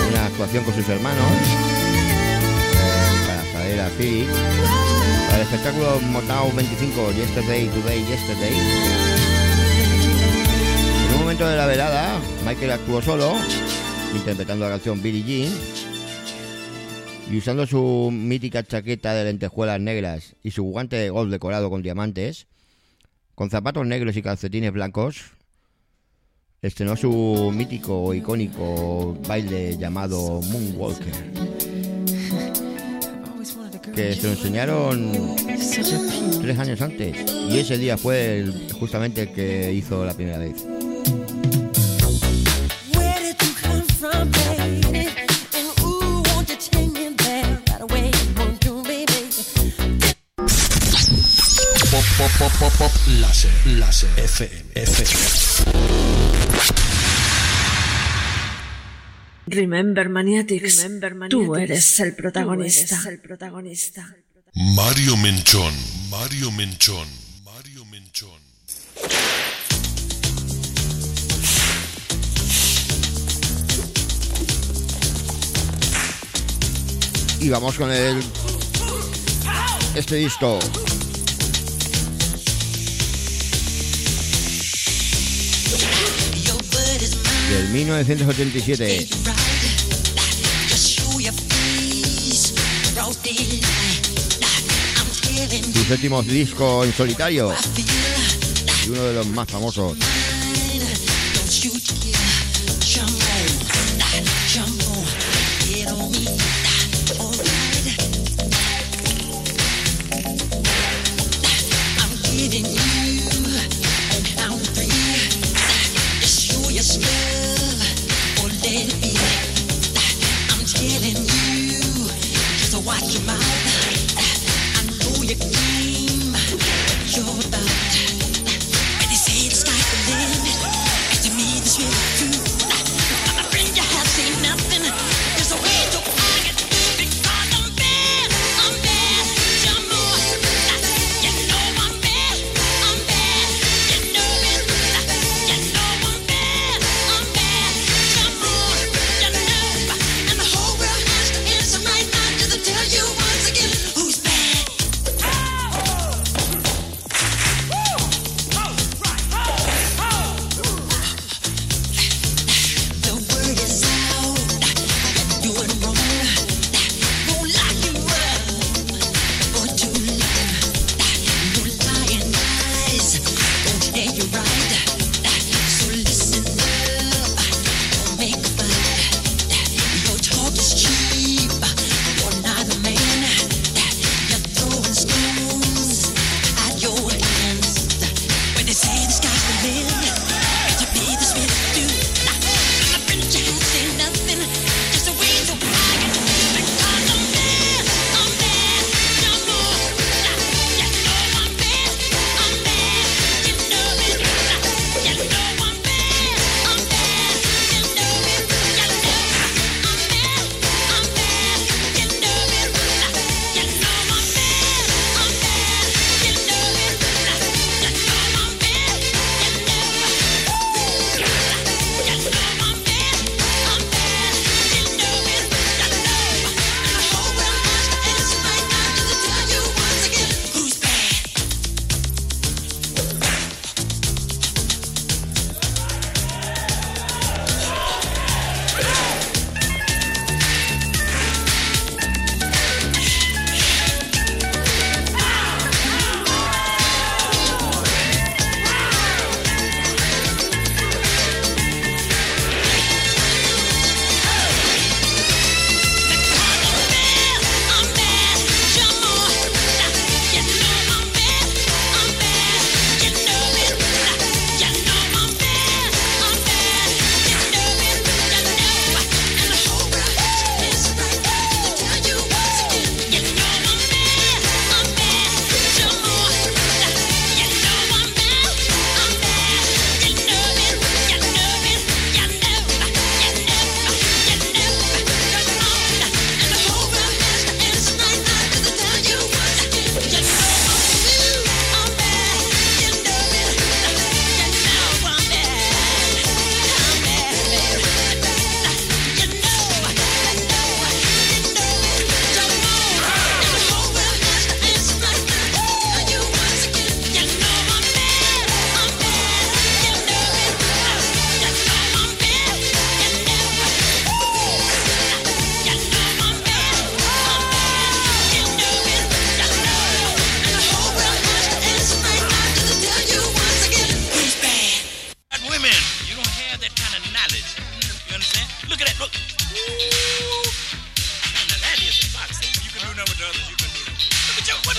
una 0.08 0.26
actuación 0.26 0.64
con 0.64 0.74
sus 0.74 0.88
hermanos 0.88 1.24
eh, 2.72 3.26
para 3.26 3.52
salir 3.52 3.80
a 3.80 3.88
Phoenix. 3.90 4.30
Para 5.26 5.36
el 5.36 5.42
espectáculo 5.42 6.00
Motown 6.00 6.56
25, 6.56 7.12
Yesterday, 7.12 7.66
Today, 7.68 8.04
Yesterday. 8.06 8.54
En 11.08 11.14
un 11.14 11.20
momento 11.20 11.46
de 11.46 11.56
la 11.56 11.66
velada, 11.66 12.18
Michael 12.46 12.70
actuó 12.70 13.02
solo, 13.02 13.36
interpretando 14.14 14.64
la 14.64 14.70
canción 14.70 15.02
Billie 15.02 15.22
Jean 15.22 15.52
y 17.30 17.36
usando 17.36 17.66
su 17.66 18.10
mítica 18.10 18.62
chaqueta 18.62 19.12
de 19.12 19.24
lentejuelas 19.24 19.80
negras 19.80 20.34
y 20.42 20.52
su 20.52 20.62
guante 20.62 20.96
de 20.96 21.10
golf 21.10 21.30
decorado 21.30 21.68
con 21.68 21.82
diamantes, 21.82 22.46
con 23.38 23.50
zapatos 23.50 23.86
negros 23.86 24.16
y 24.16 24.22
calcetines 24.22 24.72
blancos, 24.72 25.30
estrenó 26.60 26.96
su 26.96 27.52
mítico 27.54 28.12
e 28.12 28.16
icónico 28.16 29.16
baile 29.28 29.78
llamado 29.78 30.40
Moonwalker, 30.42 31.14
que 33.94 34.12
se 34.12 34.22
lo 34.24 34.30
enseñaron 34.30 35.36
tres 36.42 36.58
años 36.58 36.82
antes 36.82 37.32
y 37.48 37.58
ese 37.60 37.78
día 37.78 37.96
fue 37.96 38.44
justamente 38.72 39.22
el 39.22 39.32
que 39.32 39.72
hizo 39.72 40.04
la 40.04 40.14
primera 40.14 40.38
vez. 40.38 40.66
pop, 52.36 52.50
pop, 52.50 52.52
pop, 52.58 52.72
pop, 52.78 52.92
láser, 53.20 53.50
láser, 53.66 54.08
FM, 54.16 54.64
FM. 54.74 56.28
Remember 59.46 60.08
Maniatics, 60.08 60.86
Tú, 61.30 61.56
eres 61.56 62.00
el 62.00 62.14
protagonista. 62.14 63.00
Mario 64.54 65.16
Menchón, 65.16 65.74
Mario 66.10 66.50
Menchón, 66.50 67.08
Mario 67.44 67.84
Menchón. 67.86 68.40
Y 77.40 77.48
vamos 77.48 77.76
con 77.76 77.90
el 77.90 78.20
este 79.94 80.16
disco. 80.16 80.58
del 87.48 87.68
1987. 87.70 89.08
Su 95.72 95.84
séptimo 95.84 96.22
disco 96.22 96.84
en 96.84 96.92
solitario 96.92 97.52
y 98.86 98.90
uno 98.90 99.02
de 99.02 99.14
los 99.14 99.26
más 99.28 99.48
famosos. 99.48 99.96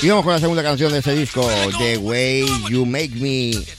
Sigamos 0.09 0.25
con 0.25 0.33
la 0.33 0.39
segunda 0.39 0.63
canción 0.63 0.91
de 0.91 0.97
este 0.97 1.13
disco, 1.13 1.47
The 1.77 1.99
Way 1.99 2.47
You 2.67 2.83
Make 2.83 3.11
Me. 3.19 3.78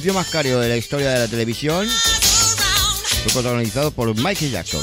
El 0.00 0.04
anuncio 0.04 0.22
más 0.22 0.30
caro 0.32 0.60
de 0.60 0.68
la 0.70 0.78
historia 0.78 1.10
de 1.10 1.18
la 1.18 1.28
televisión 1.28 1.86
fue 1.86 3.32
protagonizado 3.32 3.90
por 3.90 4.16
Michael 4.16 4.50
Jackson, 4.50 4.82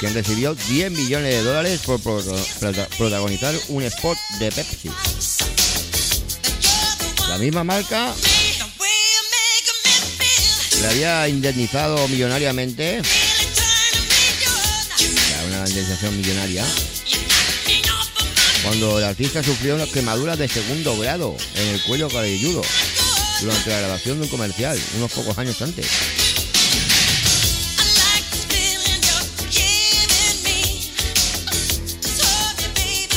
quien 0.00 0.14
recibió 0.14 0.54
10 0.54 0.92
millones 0.92 1.34
de 1.34 1.42
dólares 1.42 1.82
por 1.84 2.00
protagonizar 2.00 3.54
un 3.68 3.82
spot 3.82 4.16
de 4.38 4.50
Pepsi. 4.50 4.90
La 7.28 7.36
misma 7.36 7.64
marca 7.64 8.14
le 10.80 10.86
había 10.86 11.28
indemnizado 11.28 12.08
millonariamente, 12.08 13.02
una 15.48 15.68
indemnización 15.68 16.16
millonaria, 16.16 16.64
cuando 18.62 19.00
el 19.00 19.04
artista 19.04 19.42
sufrió 19.42 19.74
unas 19.74 19.90
quemaduras 19.90 20.38
de 20.38 20.48
segundo 20.48 20.96
grado 20.96 21.36
en 21.56 21.68
el 21.74 21.82
cuello 21.82 22.08
cabelludo 22.08 22.62
durante 23.40 23.70
la 23.70 23.80
grabación 23.80 24.18
de 24.18 24.24
un 24.24 24.28
comercial, 24.28 24.78
unos 24.96 25.12
pocos 25.12 25.36
años 25.38 25.60
antes. 25.60 25.86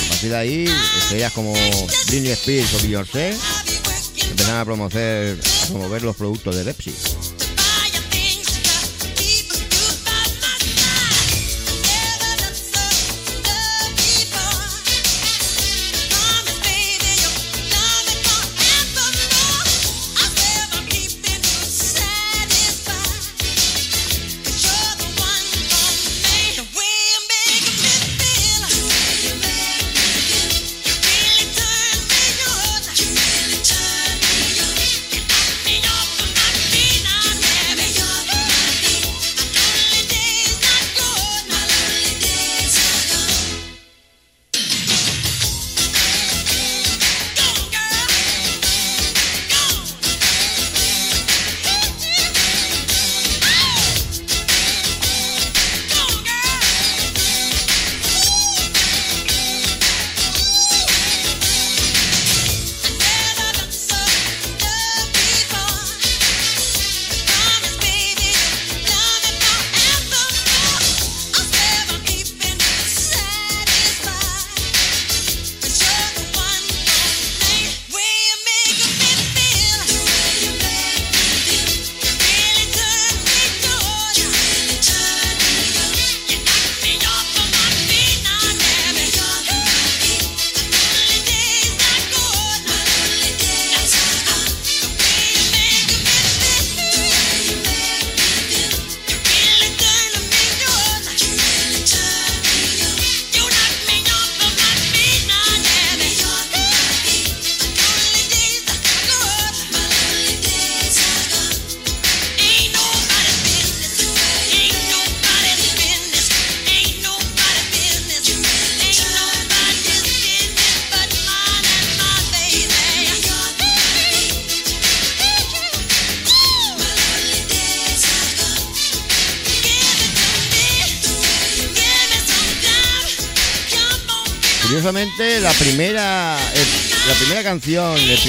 A 0.05 0.09
partir 0.09 0.29
de 0.29 0.37
ahí, 0.37 0.65
estrellas 0.99 1.31
como 1.33 1.53
Britney 2.07 2.31
Spears 2.31 2.73
o 2.73 2.79
Beyoncé 2.81 3.37
empezaron 4.29 4.59
a 4.59 4.65
promover, 4.65 5.39
a 5.39 5.67
promover 5.67 6.01
los 6.03 6.15
productos 6.15 6.55
de 6.55 6.65
Pepsi. 6.65 6.93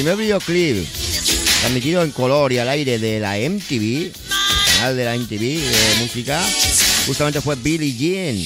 Primer 0.02 0.16
videoclip 0.16 0.86
transmitido 1.60 2.02
en 2.02 2.10
color 2.12 2.54
y 2.54 2.58
al 2.58 2.70
aire 2.70 2.98
de 2.98 3.20
la 3.20 3.36
MTV, 3.36 4.10
canal 4.76 4.96
de 4.96 5.04
la 5.04 5.14
MTV 5.14 5.38
de 5.38 5.96
música, 5.98 6.42
justamente 7.06 7.42
fue 7.42 7.54
Billie 7.56 7.92
Jean 7.92 8.42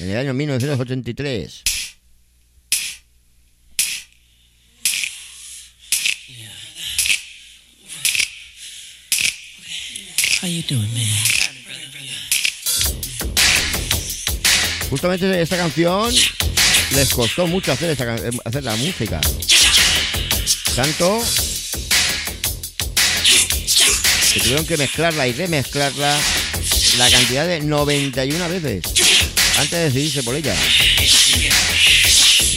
en 0.00 0.10
el 0.10 0.18
año 0.18 0.34
1983. 0.34 1.62
How 10.42 10.46
you 10.46 10.62
doing, 10.68 10.92
man? 10.92 11.06
Justamente 14.90 15.40
esta 15.40 15.56
canción 15.56 16.14
les 16.94 17.08
costó 17.14 17.46
mucho 17.46 17.72
hacer, 17.72 17.88
esta 17.88 18.14
hacer 18.44 18.62
la 18.62 18.76
música. 18.76 19.22
Tanto 20.74 21.22
que 24.32 24.40
tuvieron 24.40 24.64
que 24.64 24.76
mezclarla 24.76 25.26
y 25.26 25.32
remezclarla 25.32 26.16
la 26.98 27.10
cantidad 27.10 27.46
de 27.46 27.60
91 27.60 28.48
veces 28.48 28.84
antes 29.56 29.70
de 29.70 29.84
decidirse 29.84 30.22
por 30.22 30.36
ella. 30.36 30.54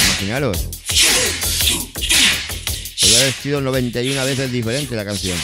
Imaginaros. 0.05 0.57
Haber 3.15 3.33
sido 3.41 3.61
91 3.61 4.25
veces 4.25 4.51
diferente 4.51 4.95
la 4.95 5.05
canción. 5.05 5.37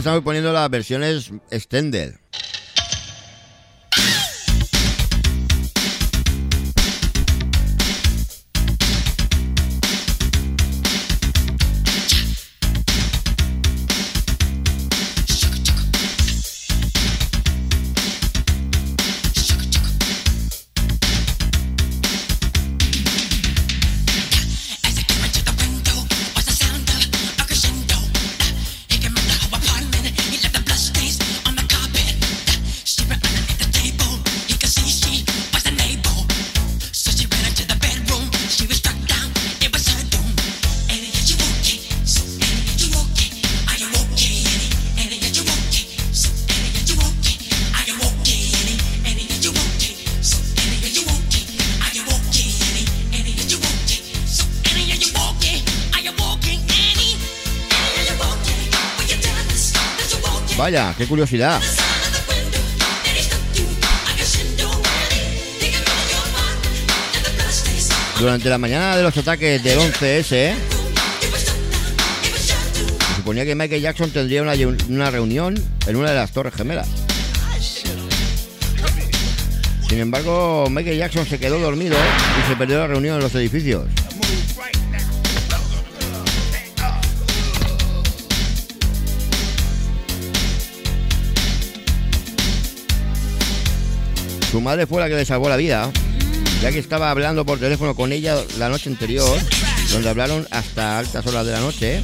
Estamos 0.00 0.22
poniendo 0.22 0.50
las 0.52 0.68
versiones 0.70 1.30
extended. 1.50 2.14
Curiosidad. 61.10 61.60
Durante 68.20 68.48
la 68.48 68.58
mañana 68.58 68.96
de 68.96 69.02
los 69.02 69.16
ataques 69.16 69.62
del 69.64 69.80
11S, 69.80 70.22
se 70.22 70.54
suponía 73.16 73.44
que 73.44 73.56
Michael 73.56 73.82
Jackson 73.82 74.10
tendría 74.10 74.42
una, 74.42 74.52
una 74.88 75.10
reunión 75.10 75.60
en 75.86 75.96
una 75.96 76.10
de 76.10 76.14
las 76.14 76.30
Torres 76.30 76.54
Gemelas. 76.54 76.86
Sin 79.88 79.98
embargo, 79.98 80.68
Michael 80.70 80.98
Jackson 80.98 81.26
se 81.26 81.40
quedó 81.40 81.58
dormido 81.58 81.96
y 81.96 82.48
se 82.48 82.54
perdió 82.54 82.78
la 82.78 82.86
reunión 82.86 83.16
en 83.16 83.22
los 83.22 83.34
edificios. 83.34 83.86
Su 94.60 94.64
madre 94.64 94.86
fue 94.86 95.00
la 95.00 95.08
que 95.08 95.14
le 95.14 95.24
salvó 95.24 95.48
la 95.48 95.56
vida, 95.56 95.90
ya 96.60 96.70
que 96.70 96.78
estaba 96.78 97.10
hablando 97.10 97.46
por 97.46 97.58
teléfono 97.58 97.94
con 97.94 98.12
ella 98.12 98.36
la 98.58 98.68
noche 98.68 98.90
anterior, 98.90 99.40
donde 99.90 100.06
hablaron 100.10 100.46
hasta 100.50 100.98
altas 100.98 101.26
horas 101.26 101.46
de 101.46 101.52
la 101.52 101.60
noche. 101.60 102.02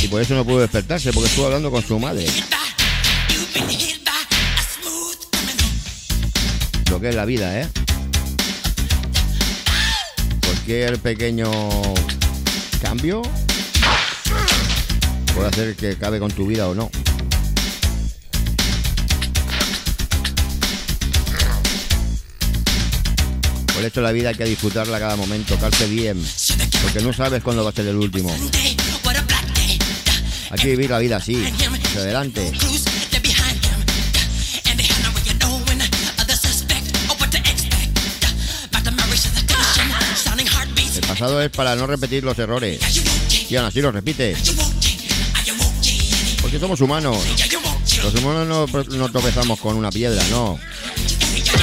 Y 0.00 0.06
por 0.06 0.22
eso 0.22 0.36
no 0.36 0.44
pudo 0.44 0.60
despertarse, 0.60 1.12
porque 1.12 1.28
estuvo 1.28 1.46
hablando 1.46 1.72
con 1.72 1.84
su 1.84 1.98
madre. 1.98 2.26
Lo 6.92 7.00
que 7.00 7.08
es 7.08 7.14
la 7.16 7.24
vida, 7.24 7.60
¿eh? 7.60 7.68
Cualquier 10.46 10.96
pequeño 11.00 11.50
cambio 12.80 13.22
puede 15.34 15.48
hacer 15.48 15.74
que 15.76 15.96
cabe 15.96 16.18
con 16.18 16.30
tu 16.30 16.46
vida 16.46 16.68
o 16.68 16.74
no. 16.74 16.90
Por 23.74 23.84
eso 23.84 24.00
la 24.00 24.12
vida 24.12 24.30
hay 24.30 24.34
que 24.36 24.44
disfrutarla 24.44 24.98
cada 24.98 25.16
momento, 25.16 25.58
carpe 25.58 25.88
diem, 25.88 26.22
porque 26.82 27.00
no 27.00 27.12
sabes 27.12 27.42
cuándo 27.42 27.64
va 27.64 27.70
a 27.70 27.72
ser 27.72 27.86
el 27.88 27.96
último. 27.96 28.34
Hay 30.50 30.58
que 30.58 30.68
vivir 30.68 30.90
la 30.90 30.98
vida 31.00 31.16
así, 31.16 31.44
hacia 31.44 32.00
adelante. 32.00 32.52
El 40.96 41.08
pasado 41.08 41.42
es 41.42 41.50
para 41.50 41.74
no 41.74 41.86
repetir 41.86 42.22
los 42.22 42.38
errores. 42.38 42.80
Y 43.50 43.56
aún 43.56 43.66
así 43.66 43.80
los 43.80 43.92
repites. 43.92 44.38
Porque 46.54 46.66
somos 46.66 46.80
humanos. 46.82 47.16
Los 48.00 48.14
humanos 48.14 48.46
no, 48.46 48.96
no 48.96 49.08
tropezamos 49.08 49.58
con 49.58 49.74
una 49.74 49.90
piedra, 49.90 50.22
no. 50.30 50.56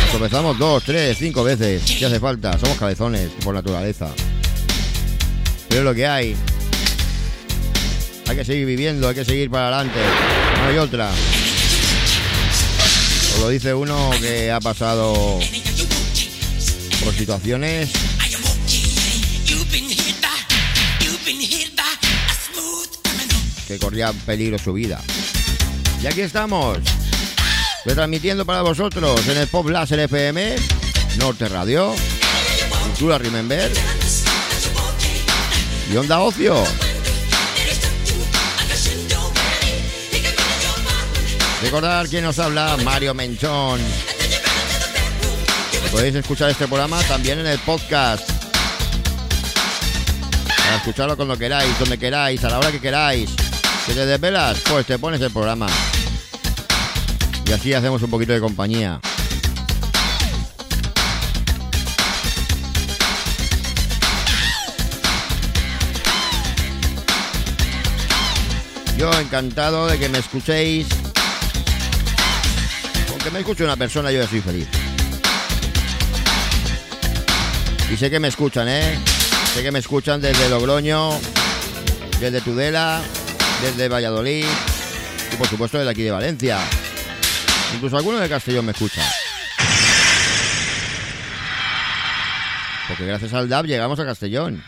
Tropezamos 0.09 0.59
dos, 0.59 0.83
tres, 0.83 1.17
cinco 1.17 1.45
veces. 1.45 1.81
Si 1.85 2.03
hace 2.03 2.19
falta. 2.19 2.59
Somos 2.59 2.77
cabezones 2.77 3.29
por 3.41 3.53
naturaleza. 3.53 4.09
Pero 5.69 5.79
es 5.79 5.85
lo 5.85 5.95
que 5.95 6.05
hay. 6.05 6.35
Hay 8.27 8.35
que 8.35 8.43
seguir 8.43 8.65
viviendo, 8.65 9.07
hay 9.07 9.15
que 9.15 9.23
seguir 9.23 9.49
para 9.49 9.67
adelante. 9.67 9.97
No 10.61 10.67
hay 10.67 10.77
otra. 10.77 11.09
Os 13.35 13.39
lo 13.39 13.47
dice 13.47 13.73
uno 13.73 14.09
que 14.19 14.51
ha 14.51 14.59
pasado 14.59 15.39
por 17.01 17.13
situaciones 17.13 17.91
que 23.71 23.79
corría 23.79 24.11
peligro 24.25 24.57
su 24.59 24.73
vida. 24.73 25.01
Y 26.03 26.07
aquí 26.07 26.21
estamos, 26.21 26.79
retransmitiendo 27.85 28.45
para 28.45 28.63
vosotros 28.63 29.25
en 29.27 29.37
el 29.37 29.47
Pop 29.47 29.69
Láser 29.69 29.99
FM, 29.99 30.55
Norte 31.17 31.47
Radio, 31.47 31.95
Cultura 32.83 33.17
Remember 33.17 33.71
y 35.89 35.95
Onda 35.95 36.19
Ocio. 36.19 36.61
Recordar 41.61 42.09
quién 42.09 42.25
nos 42.25 42.39
habla, 42.39 42.75
Mario 42.83 43.13
Menchón. 43.13 43.79
Podéis 45.91 46.15
escuchar 46.15 46.49
este 46.49 46.67
programa 46.67 47.01
también 47.03 47.39
en 47.39 47.47
el 47.47 47.59
podcast. 47.59 48.29
Para 50.47 50.75
escucharlo 50.75 51.15
cuando 51.15 51.37
queráis, 51.37 51.79
donde 51.79 51.97
queráis, 51.97 52.43
a 52.43 52.49
la 52.49 52.59
hora 52.59 52.71
que 52.71 52.81
queráis. 52.81 53.29
Si 53.85 53.93
te 53.93 54.05
desvelas, 54.05 54.59
pues 54.69 54.85
te 54.85 54.99
pones 54.99 55.19
el 55.21 55.31
programa. 55.31 55.67
Y 57.45 57.51
así 57.51 57.73
hacemos 57.73 58.01
un 58.03 58.09
poquito 58.09 58.31
de 58.31 58.39
compañía. 58.39 58.99
Yo 68.97 69.11
encantado 69.19 69.87
de 69.87 69.97
que 69.97 70.09
me 70.09 70.19
escuchéis. 70.19 70.87
Con 73.09 73.17
que 73.17 73.31
me 73.31 73.39
escuche 73.39 73.63
una 73.63 73.75
persona 73.75 74.11
yo 74.11 74.21
ya 74.21 74.27
soy 74.29 74.41
feliz. 74.41 74.67
Y 77.91 77.97
sé 77.97 78.11
que 78.11 78.19
me 78.19 78.27
escuchan, 78.27 78.69
¿eh? 78.69 78.99
Sé 79.55 79.63
que 79.63 79.71
me 79.71 79.79
escuchan 79.79 80.21
desde 80.21 80.47
Logroño, 80.49 81.19
desde 82.19 82.41
Tudela, 82.41 83.01
desde 83.61 83.87
Valladolid 83.89 84.45
y 85.31 85.35
por 85.35 85.47
supuesto 85.47 85.77
desde 85.77 85.91
aquí 85.91 86.01
de 86.01 86.11
Valencia. 86.11 86.57
Incluso 87.75 87.97
alguno 87.97 88.19
de 88.19 88.27
Castellón 88.27 88.65
me 88.65 88.71
escucha. 88.71 89.01
Porque 92.87 93.05
gracias 93.05 93.33
al 93.33 93.47
DAB 93.47 93.65
llegamos 93.65 93.99
a 93.99 94.05
Castellón. 94.05 94.63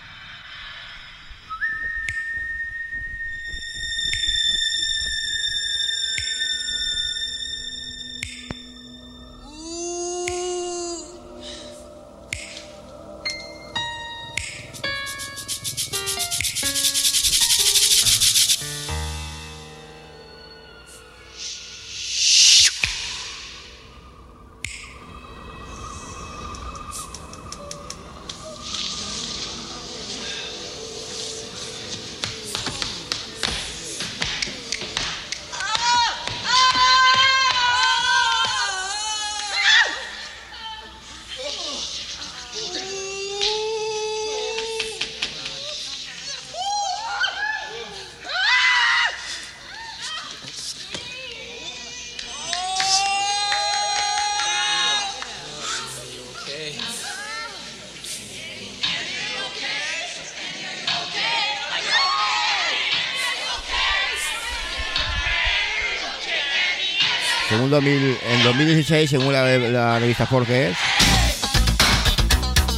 2000, 67.73 68.17
en 68.29 68.43
2016, 68.43 69.09
según 69.09 69.33
la, 69.33 69.57
la 69.57 69.97
revista 69.97 70.27
Forbes, 70.27 70.77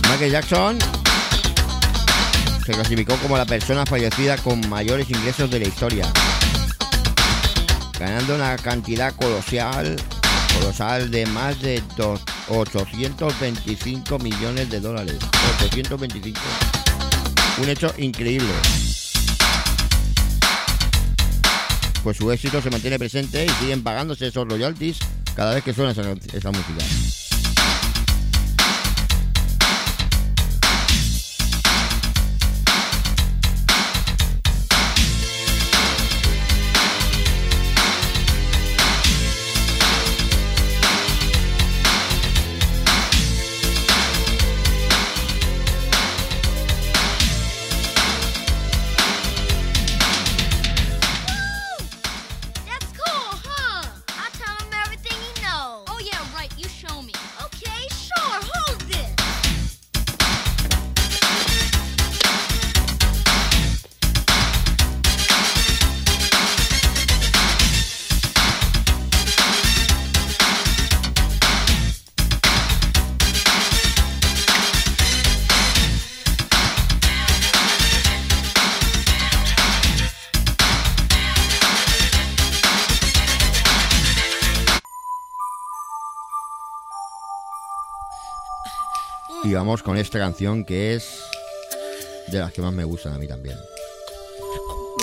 Michael 0.10 0.32
Jackson 0.32 0.78
se 2.66 2.72
clasificó 2.72 3.16
como 3.18 3.38
la 3.38 3.46
persona 3.46 3.86
fallecida 3.86 4.38
con 4.38 4.68
mayores 4.70 5.10
ingresos 5.10 5.52
de 5.52 5.60
la 5.60 5.68
historia, 5.68 6.06
ganando 8.00 8.36
una 8.36 8.56
cantidad 8.56 9.14
colosal, 9.16 9.98
colosal 10.60 11.12
de 11.12 11.26
más 11.26 11.62
de 11.62 11.84
dos- 11.98 12.22
825 12.48 14.18
millones 14.20 14.70
de 14.70 14.80
dólares. 14.80 15.18
825. 15.66 16.40
Un 17.62 17.68
hecho 17.70 17.94
increíble. 17.98 18.54
Pues 22.06 22.18
su 22.18 22.32
éxito 22.32 22.62
se 22.62 22.70
mantiene 22.70 23.00
presente 23.00 23.48
y 23.48 23.50
siguen 23.50 23.82
pagándose 23.82 24.28
esos 24.28 24.48
royalties 24.48 25.00
cada 25.36 25.56
vez 25.56 25.64
que 25.64 25.74
suena 25.74 25.90
esa, 25.90 26.04
esa 26.38 26.52
música. 26.52 27.25
Vamos 89.56 89.82
con 89.84 89.98
esta 89.98 90.20
canción 90.20 90.66
que 90.66 90.96
es 90.96 91.08
de 92.28 92.40
las 92.40 92.52
que 92.52 92.62
más 92.62 92.74
me 92.74 92.84
gustan 92.84 93.14
a 93.14 93.18
mí 93.18 93.28
también. 93.28 93.58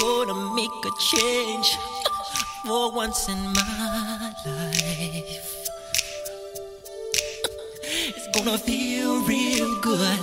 Wanna 0.03 0.35
make 0.55 0.69
a 0.85 0.91
change 0.99 1.79
for 2.65 2.93
once 2.95 3.31
in 3.31 3.39
my 3.53 4.33
life. 4.45 5.71
It's 8.09 8.29
gonna 8.35 8.59
feel 8.59 9.25
real 9.27 9.81
good. 9.81 10.21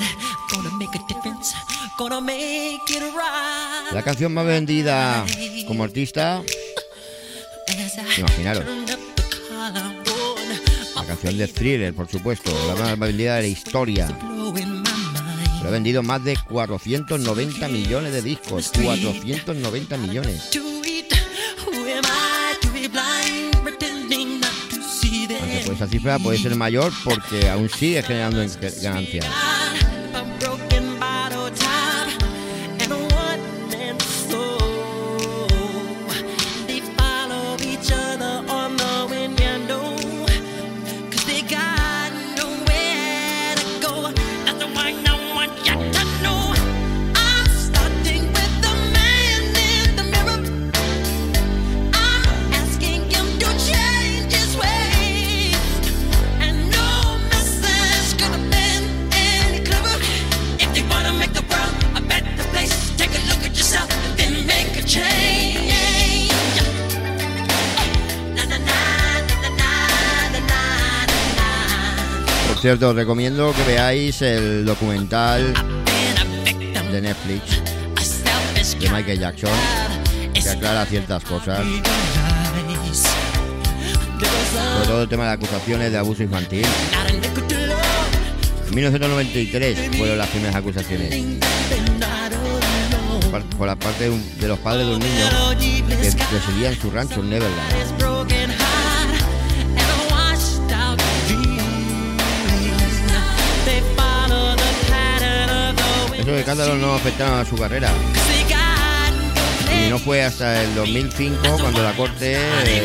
Gonna 0.51 0.71
make 0.77 0.95
a 0.95 0.99
difference. 1.07 1.53
Gonna 1.97 2.21
make 2.21 2.89
it 2.89 3.01
right. 3.01 3.91
La 3.91 4.03
canción 4.03 4.33
más 4.33 4.45
vendida 4.45 5.25
como 5.67 5.83
artista, 5.83 6.43
imaginaros, 8.17 8.65
canción 11.09 11.37
de 11.37 11.47
Thriller, 11.47 11.93
por 11.93 12.07
supuesto, 12.07 12.51
la 12.67 12.75
más 12.75 12.99
vendida 12.99 13.35
de 13.37 13.41
la 13.43 13.47
historia. 13.47 14.07
Pero 15.57 15.67
ha 15.67 15.71
vendido 15.71 16.01
más 16.03 16.23
de 16.23 16.37
490 16.49 17.67
millones 17.67 18.13
de 18.13 18.21
discos. 18.21 18.71
490 18.71 19.97
millones. 19.97 20.49
Aunque 25.41 25.61
pues 25.65 25.77
esa 25.77 25.87
cifra 25.87 26.19
puede 26.19 26.37
ser 26.37 26.55
mayor 26.55 26.91
porque 27.03 27.49
aún 27.49 27.69
sigue 27.69 28.01
generando 28.03 28.41
en- 28.41 28.51
ganancias. 28.81 29.25
Cierto, 72.69 72.89
os 72.89 72.95
recomiendo 72.95 73.51
que 73.51 73.63
veáis 73.63 74.21
el 74.21 74.63
documental 74.63 75.53
de 76.91 77.01
Netflix 77.01 77.63
de 78.79 78.89
Michael 78.91 79.19
Jackson, 79.19 79.49
que 80.35 80.47
aclara 80.47 80.85
ciertas 80.85 81.23
cosas. 81.23 81.65
Sobre 84.75 84.87
todo 84.87 85.01
el 85.01 85.09
tema 85.09 85.25
de 85.25 85.31
acusaciones 85.31 85.91
de 85.91 85.97
abuso 85.97 86.21
infantil. 86.21 86.63
En 88.67 88.75
1993 88.75 89.97
fueron 89.97 90.19
las 90.19 90.27
primeras 90.27 90.55
acusaciones. 90.55 91.15
Par- 93.31 93.43
Por 93.57 93.65
la 93.65 93.75
parte 93.77 94.11
de, 94.11 94.19
de 94.41 94.47
los 94.47 94.59
padres 94.59 94.85
de 94.85 94.93
un 94.93 94.99
niño 94.99 95.25
que 95.59 96.11
residía 96.37 96.69
en 96.69 96.79
su 96.79 96.91
rancho 96.91 97.21
en 97.21 97.31
Neverland. 97.31 98.18
Esos 106.29 106.41
escándalos 106.41 106.77
no 106.77 106.93
afectaron 106.93 107.39
a 107.39 107.43
su 107.45 107.55
carrera. 107.55 107.91
Y 109.83 109.89
no 109.89 109.97
fue 109.97 110.23
hasta 110.23 110.61
el 110.61 110.75
2005 110.75 111.57
cuando 111.59 111.81
la 111.81 111.91
Corte 111.93 112.37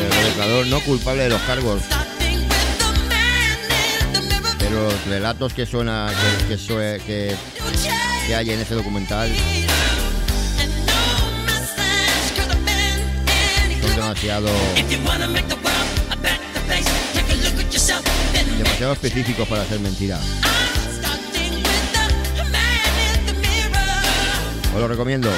lo 0.09 0.25
declaró 0.25 0.65
no 0.65 0.79
culpable 0.81 1.23
de 1.25 1.29
los 1.29 1.39
cargos. 1.43 1.83
Pero 4.57 4.85
los 4.89 5.05
relatos 5.05 5.53
que 5.53 5.67
suena 5.67 6.11
que, 6.47 6.57
que, 6.57 7.35
que- 8.25 8.35
hay 8.35 8.49
en 8.49 8.59
ese 8.61 8.73
documental 8.73 9.31
son 13.79 13.95
demasiado 13.95 14.47
If 14.75 14.89
you 14.91 14.97
wanna 15.05 15.27
make 15.27 15.47
the 15.47 15.55
Os 24.75 24.81
lo 24.81 24.89
recomiendo. 24.89 25.29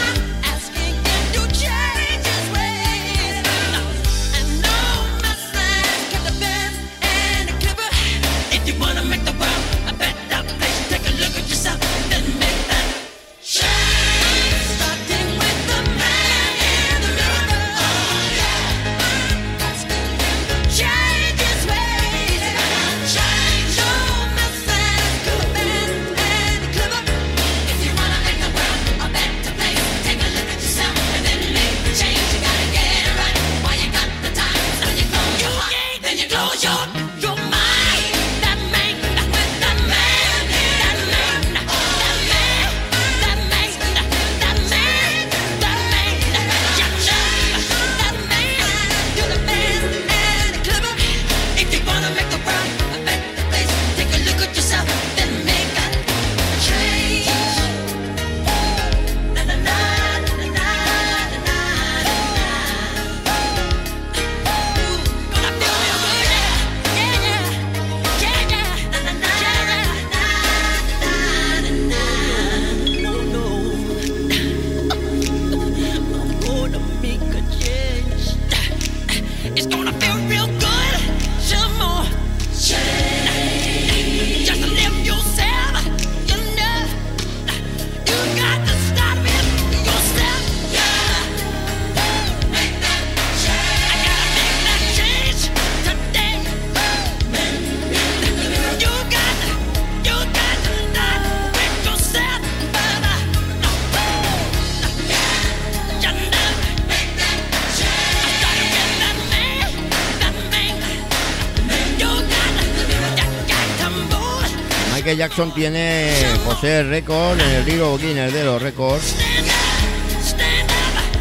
Tiene, 115.37 116.19
el 116.63 116.89
récord 116.89 117.39
en 117.39 117.47
el 117.47 117.65
libro 117.65 117.95
Guinness 117.95 118.33
de 118.33 118.43
los 118.43 118.59
récords, 118.59 119.13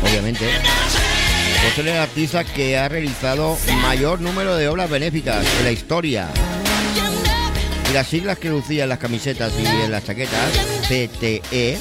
obviamente. 0.02 0.46
Posee 1.62 1.92
el 1.92 1.98
artista 1.98 2.42
que 2.42 2.78
ha 2.78 2.88
realizado 2.88 3.58
mayor 3.82 4.22
número 4.22 4.56
de 4.56 4.68
obras 4.68 4.88
benéficas 4.88 5.44
en 5.58 5.64
la 5.66 5.70
historia. 5.70 6.28
Y 7.90 7.92
las 7.92 8.06
siglas 8.06 8.38
que 8.38 8.48
lucía 8.48 8.84
en 8.84 8.88
las 8.88 8.98
camisetas 8.98 9.52
y 9.58 9.66
en 9.66 9.90
las 9.90 10.04
chaquetas, 10.04 10.50
CTE, 10.88 11.76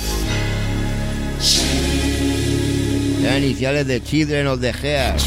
eran 3.24 3.44
iniciales 3.44 3.88
de 3.88 4.04
Children 4.04 4.48
of 4.48 4.60
the 4.60 4.74
Earth, 4.84 5.22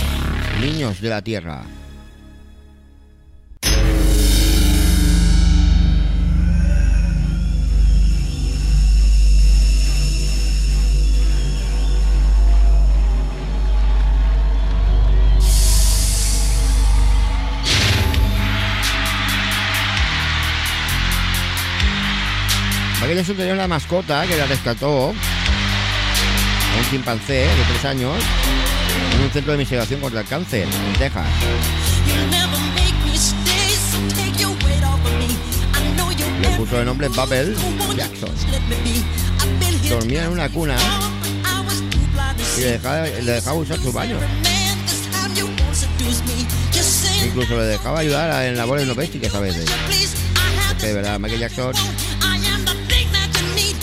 Niños 0.61 1.01
de 1.01 1.09
la 1.09 1.23
Tierra. 1.23 1.78
Jackson 23.19 23.37
tenía 23.37 23.55
una 23.55 23.67
mascota 23.67 24.25
que 24.29 24.37
la 24.37 24.47
rescató 24.47 25.09
un 25.09 25.15
chimpancé 26.89 27.33
de 27.33 27.65
tres 27.69 27.85
años 27.85 28.15
en 29.13 29.21
un 29.23 29.31
centro 29.33 29.55
de 29.55 29.57
investigación 29.57 30.01
contra 30.01 30.21
el 30.21 30.27
cáncer 30.29 30.69
en 30.87 30.99
Texas. 31.01 31.27
Le 36.41 36.49
puso 36.51 36.77
de 36.77 36.85
nombre 36.85 37.09
Bubble 37.09 37.57
Jackson. 37.97 38.31
Dormía 39.89 40.27
en 40.27 40.31
una 40.31 40.49
cuna 40.49 40.77
y 42.57 42.61
le 42.61 42.71
dejaba, 42.71 43.03
le 43.09 43.33
dejaba 43.33 43.59
usar 43.59 43.79
su 43.81 43.93
baño. 43.93 44.17
Incluso 47.27 47.57
le 47.57 47.65
dejaba 47.65 47.99
ayudar 47.99 48.45
en 48.45 48.57
labores 48.57 48.87
domésticas 48.87 49.35
a 49.35 49.41
veces. 49.41 49.69
Porque 50.69 50.87
de 50.87 50.95
verdad, 50.95 51.19
Michael 51.19 51.41
Jackson 51.41 51.73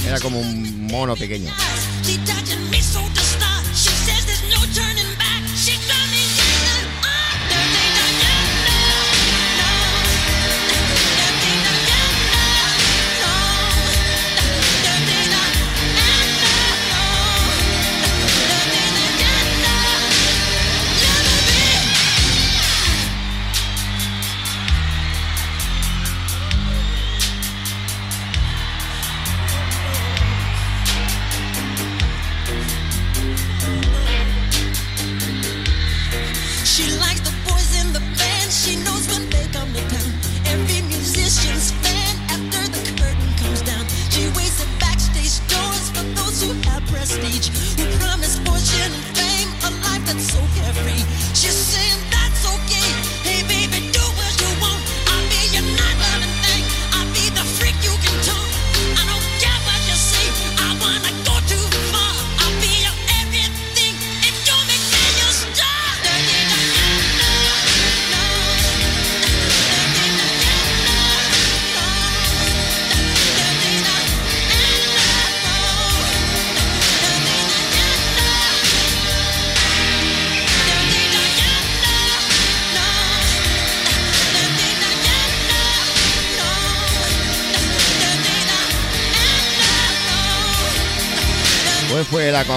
era 0.08 0.20
como 0.20 0.40
un 0.40 0.88
mono 0.88 1.16
pequeño. 1.16 1.50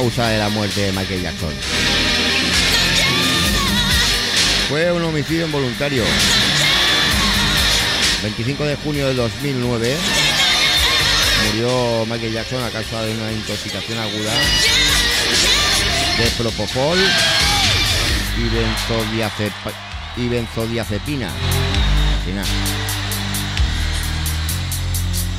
Causa 0.08 0.28
de 0.30 0.38
la 0.38 0.48
muerte 0.48 0.80
de 0.80 0.92
Michael 0.92 1.22
Jackson? 1.22 1.52
Fue 4.70 4.90
un 4.92 5.02
homicidio 5.04 5.44
involuntario. 5.46 6.02
25 8.22 8.64
de 8.64 8.76
junio 8.76 9.06
de 9.08 9.14
2009 9.14 9.96
murió 11.52 12.06
Michael 12.06 12.32
Jackson 12.32 12.62
a 12.64 12.70
causa 12.70 13.02
de 13.02 13.12
una 13.14 13.30
intoxicación 13.32 13.98
aguda 13.98 14.32
de 16.18 16.26
propofol 16.38 16.98
y, 18.38 18.42
benzodiazepa- 18.48 19.72
y 20.16 20.28
benzodiazepina. 20.28 21.28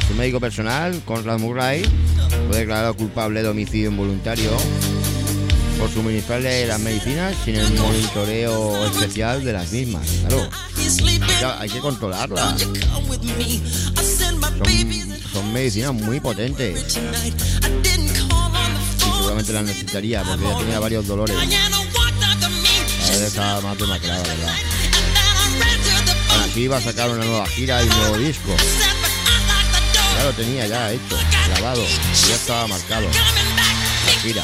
Su 0.10 0.16
médico 0.16 0.40
personal, 0.40 1.00
Conrad 1.06 1.38
Murray, 1.38 1.84
fue 2.48 2.58
declarado 2.58 2.96
culpable 2.96 3.44
de 3.44 3.48
homicidio 3.48 3.92
involuntario 3.92 4.50
por 5.78 5.88
suministrarle 5.92 6.66
las 6.66 6.80
medicinas 6.80 7.36
sin 7.46 7.56
el 7.56 7.72
monitoreo 7.76 8.88
especial 8.88 9.46
de 9.46 9.54
las 9.54 9.72
mismas. 9.72 10.08
Claro, 11.38 11.60
hay 11.60 11.70
que 11.70 11.78
controlarlas. 11.78 12.66
Son, 15.32 15.54
medicinas 15.54 15.94
muy 15.94 16.20
potentes. 16.20 16.98
Y 18.98 19.12
seguramente 19.16 19.54
las 19.54 19.64
necesitaría 19.64 20.24
porque 20.24 20.44
ya 20.44 20.58
tenía 20.58 20.80
varios 20.80 21.06
dolores. 21.06 21.38
A 21.38 21.44
estaba 23.14 23.62
más 23.62 23.78
demacrada, 23.78 24.24
¿verdad? 24.24 24.56
Aquí 26.50 26.62
iba 26.62 26.78
a 26.78 26.82
sacar 26.82 27.12
una 27.12 27.24
nueva 27.24 27.46
gira 27.46 27.84
y 27.84 27.88
un 27.88 27.96
nuevo 27.96 28.18
disco. 28.18 28.56
Ya 30.20 30.26
lo 30.26 30.34
tenía 30.34 30.68
ya 30.68 30.92
hecho, 30.92 31.18
grabado, 31.48 31.82
ya 32.28 32.36
estaba 32.36 32.68
marcado. 32.68 33.08
La. 34.36 34.44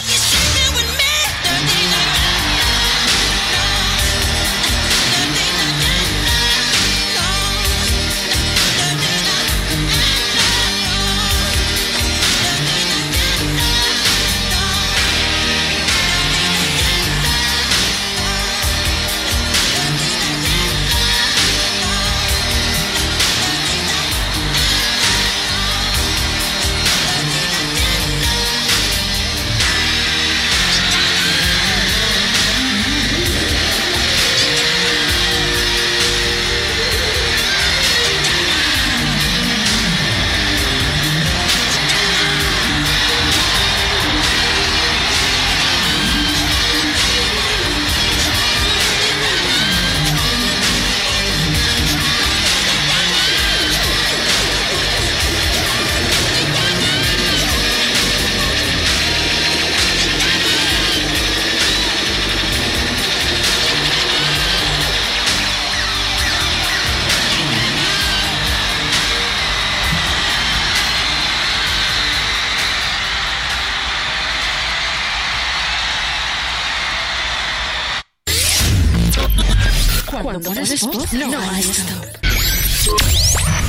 Cuando 80.66 80.98
pones 80.98 81.10
pop, 81.10 81.14
no 81.14 81.42
hay 81.42 81.62
stop. 81.62 82.06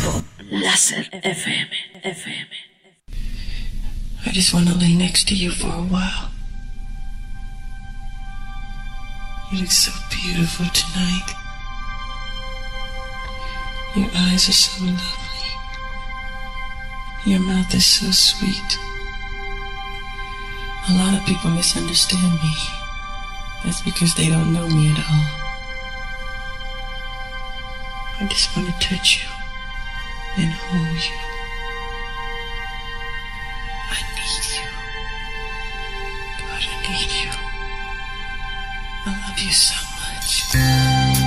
Pop 0.03 0.25
Láser 0.51 1.11
FM, 1.23 1.69
FM. 2.03 2.47
I 4.25 4.31
just 4.33 4.55
want 4.55 4.69
to 4.69 4.75
lay 4.75 4.95
next 4.95 5.29
to 5.29 5.35
you 5.35 5.51
for 5.51 5.67
a 5.67 5.83
while. 5.93 6.31
You 9.53 9.61
look 9.61 9.71
so 9.71 9.93
beautiful 10.11 10.65
tonight. 10.73 11.35
Your 13.95 14.09
eyes 14.15 14.49
are 14.49 14.53
so 14.53 14.85
lovely. 14.85 15.51
Your 17.27 17.41
mouth 17.41 17.75
is 17.75 17.85
so 17.85 18.11
sweet. 18.11 18.79
A 20.89 20.93
lot 20.95 21.15
of 21.19 21.27
people 21.27 21.51
misunderstand 21.51 22.33
me. 22.43 22.55
That's 23.65 23.83
because 23.83 24.15
they 24.15 24.31
don't 24.31 24.53
know 24.55 24.67
me 24.69 24.93
at 24.93 24.99
all. 25.11 25.46
I 28.19 28.27
just 28.29 28.57
want 28.57 28.67
to 28.69 28.75
touch 28.81 29.23
you 29.23 29.31
and 30.39 30.51
hold 30.53 31.01
you. 31.09 31.19
I 33.91 33.99
need 34.17 34.47
you. 34.57 34.69
God, 36.41 36.65
I 36.65 36.77
need 36.89 37.13
you. 37.13 37.31
I 39.05 39.09
love 39.29 39.39
you 39.39 39.53
so 39.53 39.77
much. 40.01 41.27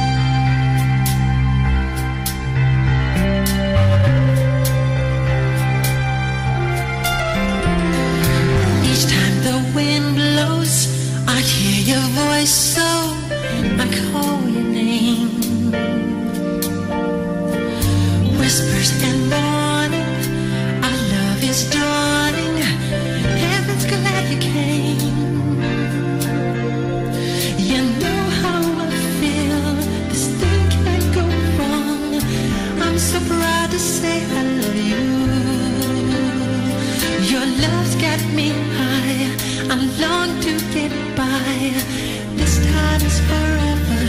I 11.28 11.42
hear 11.42 11.96
your 11.96 12.08
voice, 12.10 12.50
so 12.50 12.82
I 12.82 13.88
call 14.12 14.50
you. 14.50 14.59
Whispers 18.60 18.92
and 19.04 19.30
morning, 19.30 20.84
our 20.84 20.98
love 21.14 21.42
is 21.46 21.70
dawning. 21.70 22.58
Heaven's 23.48 23.86
glad 23.86 24.24
you 24.30 24.38
came. 24.38 25.00
You 27.58 27.82
know 28.04 28.24
how 28.44 28.60
I 28.84 28.90
feel. 29.20 29.64
This 30.12 30.28
thing 30.40 30.64
can't 30.76 31.08
go 31.16 31.24
wrong. 31.56 32.22
I'm 32.84 32.98
so 33.00 33.20
proud 33.32 33.72
to 33.72 33.80
say 33.80 34.26
I 34.26 34.44
love 34.44 34.80
you. 34.92 35.08
Your 37.32 37.46
love's 37.64 37.96
got 37.96 38.20
me 38.36 38.50
high. 38.76 39.38
I 39.72 39.76
long 40.04 40.30
to 40.42 40.60
get 40.74 40.92
by. 41.16 41.72
This 42.36 42.60
time 42.74 43.02
is 43.08 43.20
forever. 43.22 44.02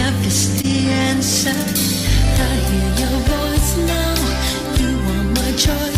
Love 0.00 0.26
is 0.26 0.62
the 0.62 0.88
answer. 0.88 1.85
I 2.38 2.54
hear 2.68 2.90
your 3.02 3.18
voice 3.32 3.76
now. 3.92 4.14
You 4.80 4.90
are 5.14 5.24
my 5.38 5.50
choice 5.56 5.95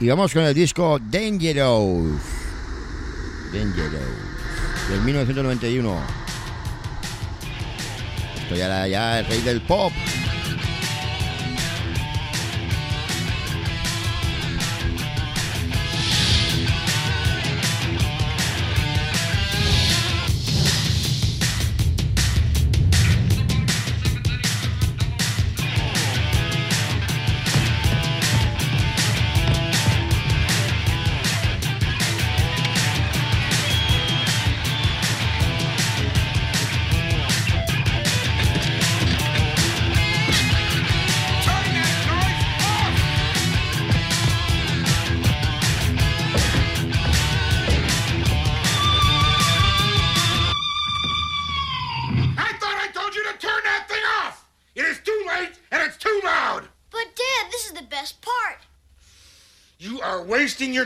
Y 0.00 0.08
vamos 0.08 0.32
con 0.32 0.42
el 0.44 0.54
disco 0.54 0.98
Dangerous. 0.98 2.22
Dangerous. 3.52 4.88
Del 4.88 5.00
1991. 5.02 6.00
Esto 8.42 8.54
ya 8.56 8.64
era 8.64 8.88
ya 8.88 9.18
el 9.20 9.26
rey 9.26 9.42
del 9.42 9.60
pop. 9.60 9.92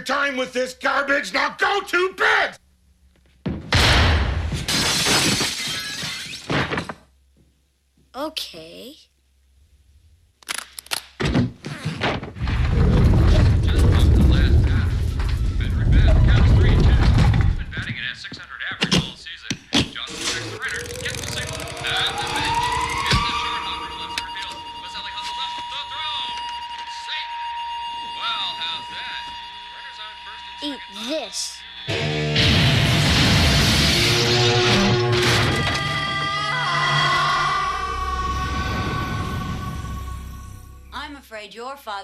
Time 0.05 0.37
with 0.37 0.53
this 0.53 0.75
garbage. 0.75 1.33
Now 1.33 1.57
go 1.59 1.81
to 1.81 2.15
bed! 2.15 2.59
Okay. 8.15 8.97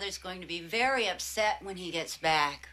Father's 0.00 0.16
going 0.16 0.40
to 0.40 0.46
be 0.46 0.62
very 0.62 1.10
upset 1.10 1.58
when 1.62 1.76
he 1.76 1.90
gets 1.90 2.16
back. 2.16 2.70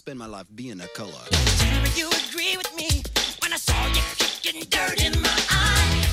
spend 0.00 0.18
my 0.18 0.24
life 0.24 0.46
being 0.54 0.80
a 0.80 0.86
color. 0.96 1.24
Do 1.28 2.00
you 2.00 2.08
agree 2.08 2.56
with 2.56 2.74
me 2.74 3.02
when 3.42 3.52
I 3.52 3.56
saw 3.56 3.86
you 3.88 4.00
kicking 4.16 4.62
dirt 4.70 5.04
in 5.04 5.12
my 5.20 5.38
eye. 5.50 6.09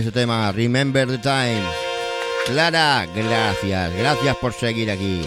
Ese 0.00 0.12
tema, 0.12 0.50
Remember 0.50 1.06
the 1.06 1.18
Time. 1.18 1.62
Clara, 2.46 3.06
gracias, 3.14 3.94
gracias 3.94 4.36
por 4.38 4.54
seguir 4.54 4.90
aquí. 4.90 5.20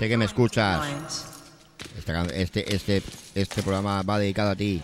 Sé 0.00 0.08
que 0.08 0.16
me 0.16 0.24
escuchas. 0.24 0.80
Este, 2.34 2.74
este, 2.74 3.00
este 3.36 3.62
programa 3.62 4.02
va 4.02 4.18
dedicado 4.18 4.50
a 4.50 4.56
ti. 4.56 4.82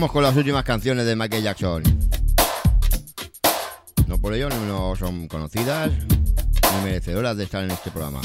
vamos 0.00 0.12
con 0.12 0.22
las 0.22 0.34
últimas 0.34 0.64
canciones 0.64 1.04
de 1.04 1.14
Michael 1.14 1.42
Jackson. 1.42 1.82
No 4.06 4.16
por 4.18 4.32
ello 4.32 4.48
no 4.48 4.96
son 4.96 5.28
conocidas 5.28 5.90
ni 5.90 6.84
merecedoras 6.84 7.36
de 7.36 7.44
estar 7.44 7.62
en 7.62 7.70
este 7.70 7.90
programa. 7.90 8.22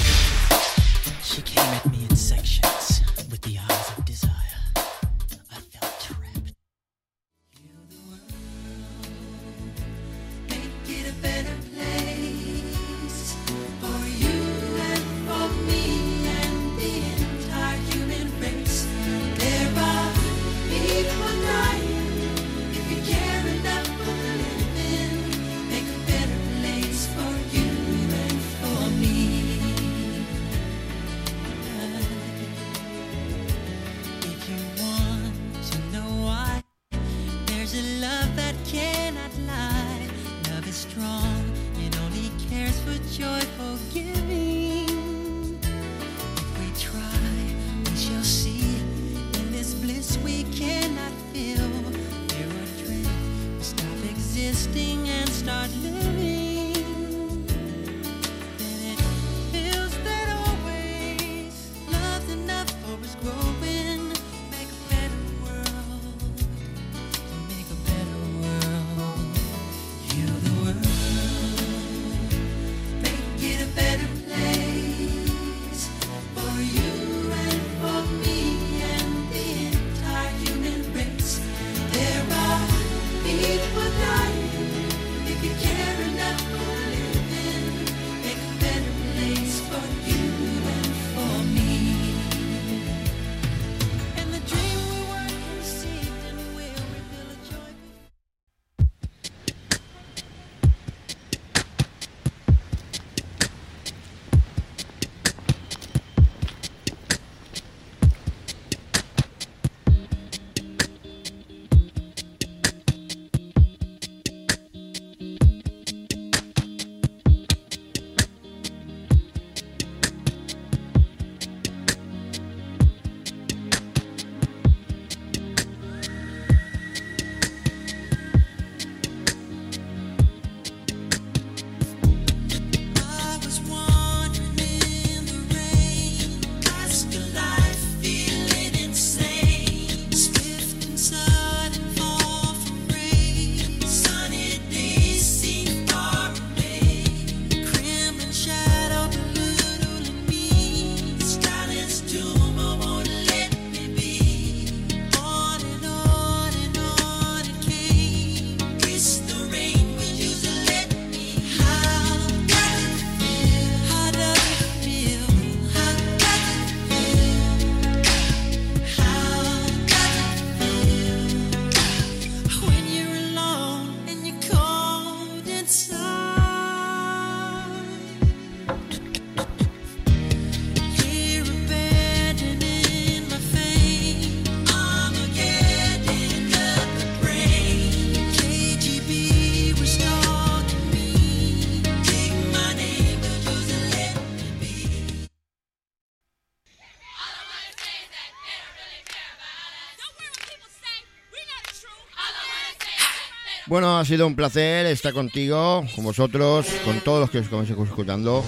Bueno, 203.76 203.99
ha 203.99 204.06
sido 204.06 204.26
un 204.26 204.38
placer 204.38 204.85
estar 204.85 205.11
contigo, 205.11 205.85
con 205.93 206.06
vosotros, 206.06 206.65
con 206.85 207.02
todos 207.02 207.19
los 207.19 207.30
que 207.30 207.39
os 207.39 207.43
estáis 207.43 207.69
escuchando. 207.69 208.41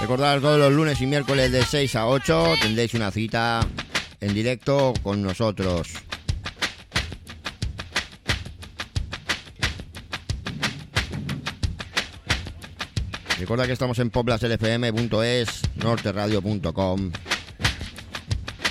Recordad, 0.00 0.40
todos 0.40 0.58
los 0.58 0.72
lunes 0.72 1.00
y 1.00 1.06
miércoles 1.06 1.52
de 1.52 1.64
6 1.64 1.94
a 1.94 2.08
8 2.08 2.54
tendréis 2.60 2.92
una 2.94 3.12
cita 3.12 3.60
en 4.20 4.34
directo 4.34 4.94
con 5.04 5.22
nosotros. 5.22 5.92
Recuerda 13.38 13.68
que 13.68 13.74
estamos 13.74 14.00
en 14.00 14.10
poplaslfm.es, 14.10 15.62
norteradio.com, 15.76 17.12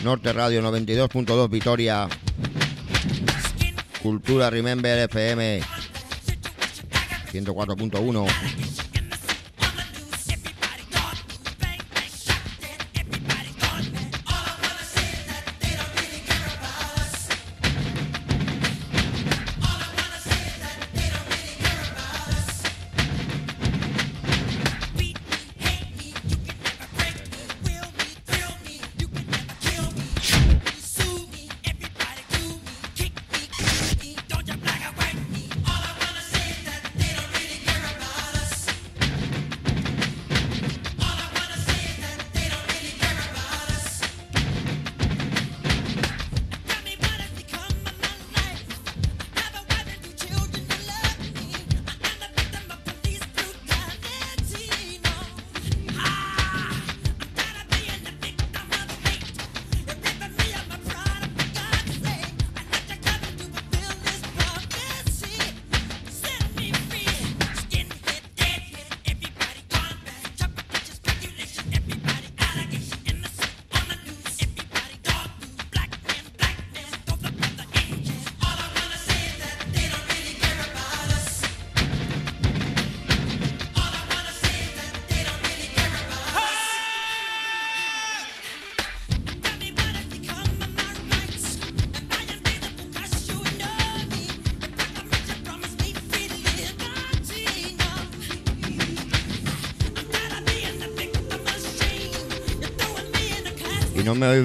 norteradio92.2 0.04 1.50
Vitoria, 1.50 2.10
Cultura 4.04 4.50
Remember 4.50 5.00
FM 5.10 5.64
104.1. 7.32 8.83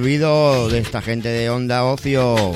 de 0.03 0.79
esta 0.79 1.03
gente 1.03 1.29
de 1.29 1.51
Onda 1.51 1.85
Ocio. 1.85 2.53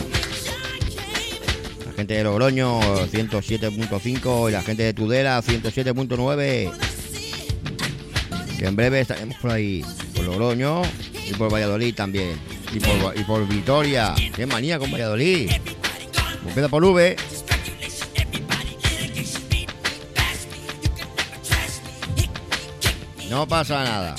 La 1.86 1.92
gente 1.96 2.14
de 2.14 2.24
Logroño 2.24 2.80
107.5 2.80 4.48
y 4.48 4.52
la 4.52 4.62
gente 4.62 4.84
de 4.84 4.94
Tudela 4.94 5.42
107.9. 5.42 6.72
Que 8.58 8.66
en 8.66 8.76
breve 8.76 9.00
estaremos 9.00 9.36
por 9.38 9.50
ahí, 9.50 9.84
por 10.14 10.24
Logroño 10.24 10.82
y 11.28 11.34
por 11.34 11.52
Valladolid 11.52 11.94
también. 11.94 12.38
Y 12.72 12.78
por, 12.78 13.18
y 13.18 13.24
por 13.24 13.46
Vitoria. 13.48 14.14
Qué 14.34 14.46
manía 14.46 14.78
con 14.78 14.92
Valladolid. 14.92 15.50
Empieza 16.46 16.68
por 16.68 16.84
V. 16.84 17.16
No 23.28 23.48
pasa 23.48 23.82
nada. 23.82 24.11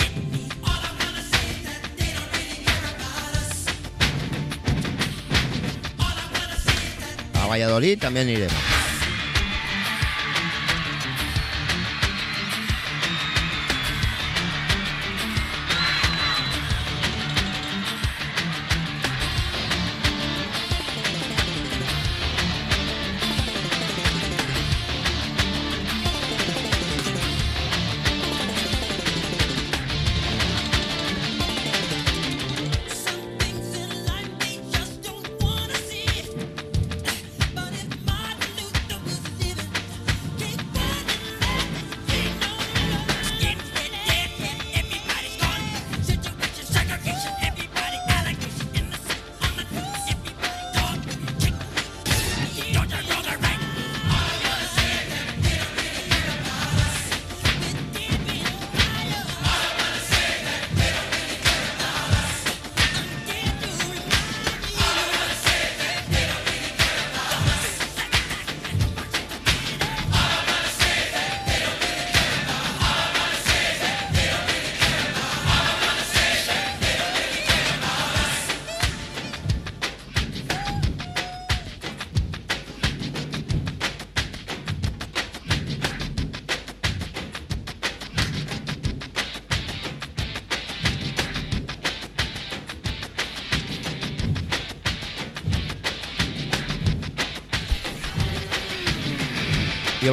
También 7.99 8.29
iremos. 8.29 8.72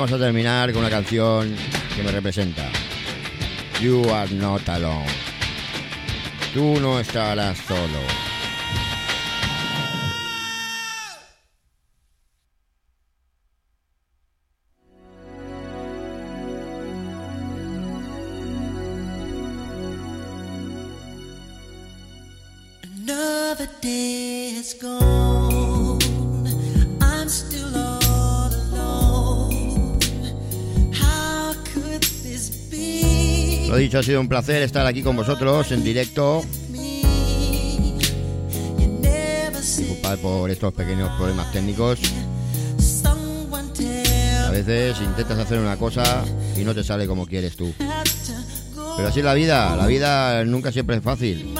Vamos 0.00 0.12
a 0.12 0.18
terminar 0.18 0.72
con 0.72 0.80
una 0.80 0.88
canción 0.88 1.54
que 1.94 2.02
me 2.02 2.10
representa. 2.10 2.66
You 3.82 4.02
are 4.10 4.32
not 4.34 4.66
alone. 4.70 5.04
Tú 6.54 6.80
no 6.80 6.98
estarás 6.98 7.58
solo. 7.58 8.29
Ha 34.00 34.02
sido 34.02 34.20
un 34.22 34.28
placer 34.28 34.62
estar 34.62 34.86
aquí 34.86 35.02
con 35.02 35.14
vosotros 35.14 35.70
en 35.72 35.84
directo. 35.84 36.42
Disculpad 39.52 40.18
por 40.20 40.50
estos 40.50 40.72
pequeños 40.72 41.10
problemas 41.18 41.52
técnicos. 41.52 42.00
A 44.46 44.50
veces 44.50 44.96
intentas 45.02 45.38
hacer 45.38 45.58
una 45.58 45.76
cosa 45.76 46.24
y 46.56 46.64
no 46.64 46.74
te 46.74 46.82
sale 46.82 47.06
como 47.06 47.26
quieres 47.26 47.56
tú. 47.56 47.74
Pero 48.96 49.08
así 49.08 49.18
es 49.18 49.24
la 49.24 49.34
vida. 49.34 49.76
La 49.76 49.86
vida 49.86 50.46
nunca 50.46 50.72
siempre 50.72 50.96
es 50.96 51.02
fácil. 51.02 51.54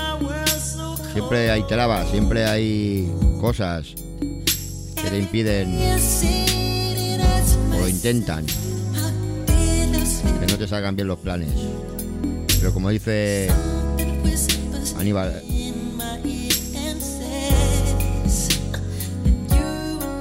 Siempre 1.12 1.50
hay 1.50 1.62
trabas, 1.64 2.10
siempre 2.10 2.46
hay 2.46 3.12
cosas 3.38 3.94
que 4.96 5.10
te 5.10 5.18
impiden 5.18 5.76
o 7.78 7.86
intentan 7.86 8.46
que 8.46 10.46
no 10.46 10.56
te 10.56 10.66
salgan 10.66 10.96
bien 10.96 11.08
los 11.08 11.18
planes. 11.18 11.50
Pero 12.60 12.74
como 12.74 12.90
dice 12.90 13.48
Aníbal, 14.98 15.42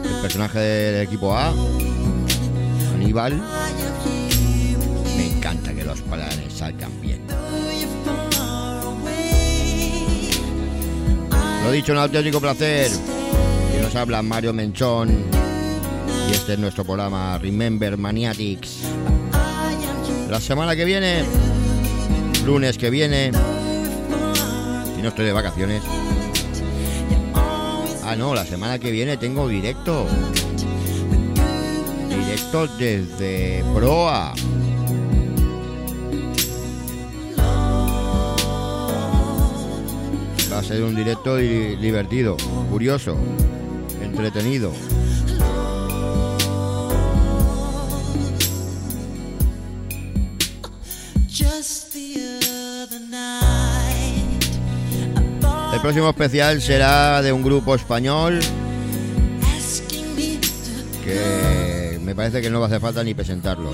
el 0.05 0.21
personaje 0.21 0.59
del 0.59 1.03
equipo 1.05 1.35
A, 1.35 1.53
Aníbal, 2.95 3.43
me 5.17 5.27
encanta 5.27 5.73
que 5.73 5.83
los 5.83 5.99
planes 6.01 6.53
salgan 6.53 7.01
bien. 7.01 7.19
Lo 11.65 11.71
dicho, 11.73 11.91
un 11.91 11.97
auténtico 11.97 12.39
placer. 12.39 12.89
Y 13.77 13.81
nos 13.81 13.93
habla 13.95 14.21
Mario 14.21 14.53
Menchón. 14.53 15.25
Y 16.29 16.31
este 16.31 16.53
es 16.53 16.59
nuestro 16.59 16.85
programa 16.85 17.37
Remember 17.37 17.97
Maniatics. 17.97 18.77
La 20.29 20.39
semana 20.39 20.75
que 20.75 20.85
viene, 20.85 21.25
lunes 22.49 22.79
que 22.79 22.89
viene, 22.89 23.31
si 24.95 25.01
no 25.03 25.09
estoy 25.09 25.25
de 25.25 25.33
vacaciones. 25.33 25.83
Ah, 28.03 28.15
no, 28.17 28.33
la 28.33 28.43
semana 28.43 28.79
que 28.79 28.89
viene 28.89 29.17
tengo 29.17 29.47
directo. 29.47 30.07
Directo 32.09 32.65
desde 32.79 33.63
Proa. 33.75 34.33
Va 40.51 40.59
a 40.59 40.63
ser 40.63 40.83
un 40.83 40.95
directo 40.95 41.35
di- 41.35 41.75
divertido, 41.75 42.35
curioso, 42.71 43.15
entretenido. 44.01 44.71
El 55.79 55.83
próximo 55.83 56.09
especial 56.09 56.61
será 56.61 57.21
de 57.21 57.31
un 57.31 57.41
grupo 57.41 57.73
español 57.73 58.37
que 61.05 61.97
me 62.03 62.13
parece 62.13 62.41
que 62.41 62.49
no 62.49 62.59
va 62.59 62.65
a 62.65 62.67
hacer 62.67 62.81
falta 62.81 63.01
ni 63.01 63.13
presentarlo. 63.13 63.73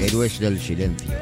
Héroes 0.00 0.38
del 0.38 0.60
silencio. 0.60 1.21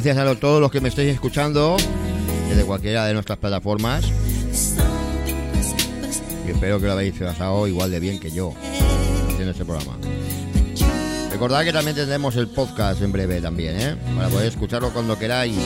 Gracias 0.00 0.16
a 0.16 0.34
todos 0.36 0.60
los 0.60 0.70
que 0.70 0.80
me 0.80 0.90
estáis 0.90 1.12
escuchando 1.12 1.76
desde 2.48 2.62
cualquiera 2.62 3.04
de 3.06 3.14
nuestras 3.14 3.36
plataformas. 3.36 4.04
Y 6.46 6.50
espero 6.52 6.78
que 6.78 6.86
lo 6.86 6.92
habéis 6.92 7.14
pasado 7.18 7.66
igual 7.66 7.90
de 7.90 7.98
bien 7.98 8.20
que 8.20 8.30
yo 8.30 8.54
haciendo 9.28 9.50
este 9.50 9.64
programa. 9.64 9.98
Recordad 11.32 11.64
que 11.64 11.72
también 11.72 11.96
tendremos 11.96 12.36
el 12.36 12.46
podcast 12.46 13.02
en 13.02 13.10
breve 13.10 13.40
también. 13.40 13.74
¿eh? 13.76 13.96
Para 14.14 14.28
poder 14.28 14.46
escucharlo 14.46 14.92
cuando 14.92 15.18
queráis. 15.18 15.58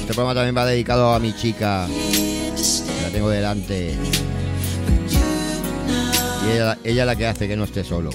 Este 0.00 0.12
programa 0.12 0.34
también 0.34 0.54
va 0.54 0.66
dedicado 0.66 1.14
a 1.14 1.18
mi 1.18 1.32
chica. 1.34 1.88
La 3.04 3.08
tengo 3.10 3.30
delante. 3.30 3.96
Ella, 6.50 6.78
ella 6.84 7.02
es 7.02 7.06
la 7.06 7.16
que 7.16 7.26
hace 7.26 7.48
que 7.48 7.56
no 7.56 7.64
esté 7.64 7.84
solo. 7.84 8.10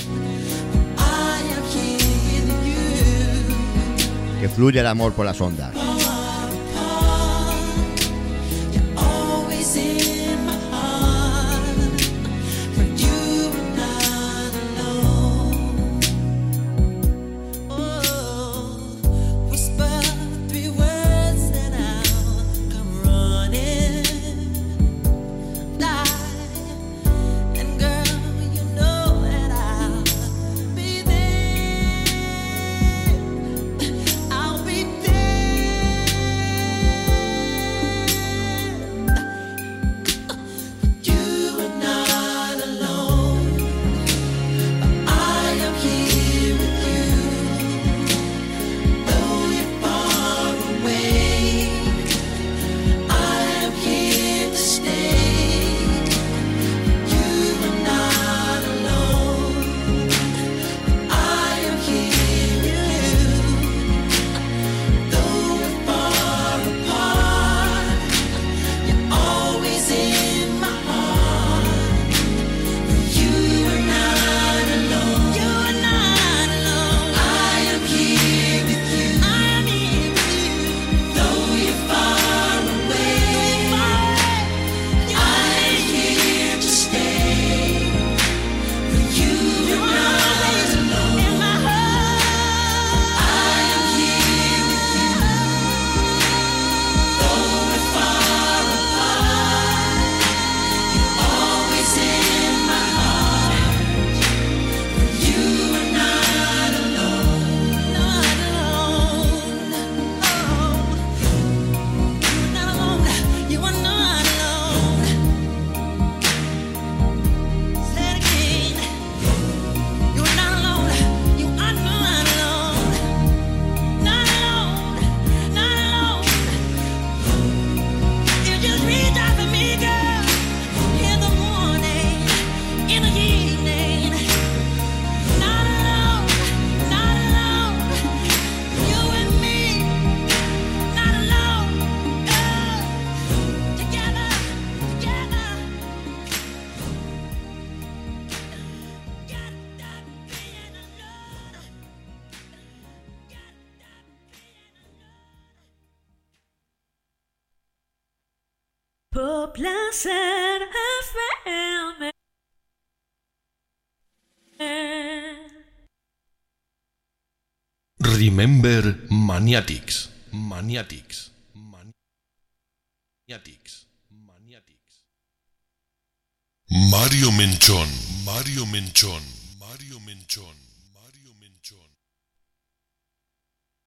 Que 4.40 4.50
fluya 4.50 4.82
el 4.82 4.88
amor 4.88 5.14
por 5.14 5.26
las 5.26 5.40
ondas. 5.40 5.83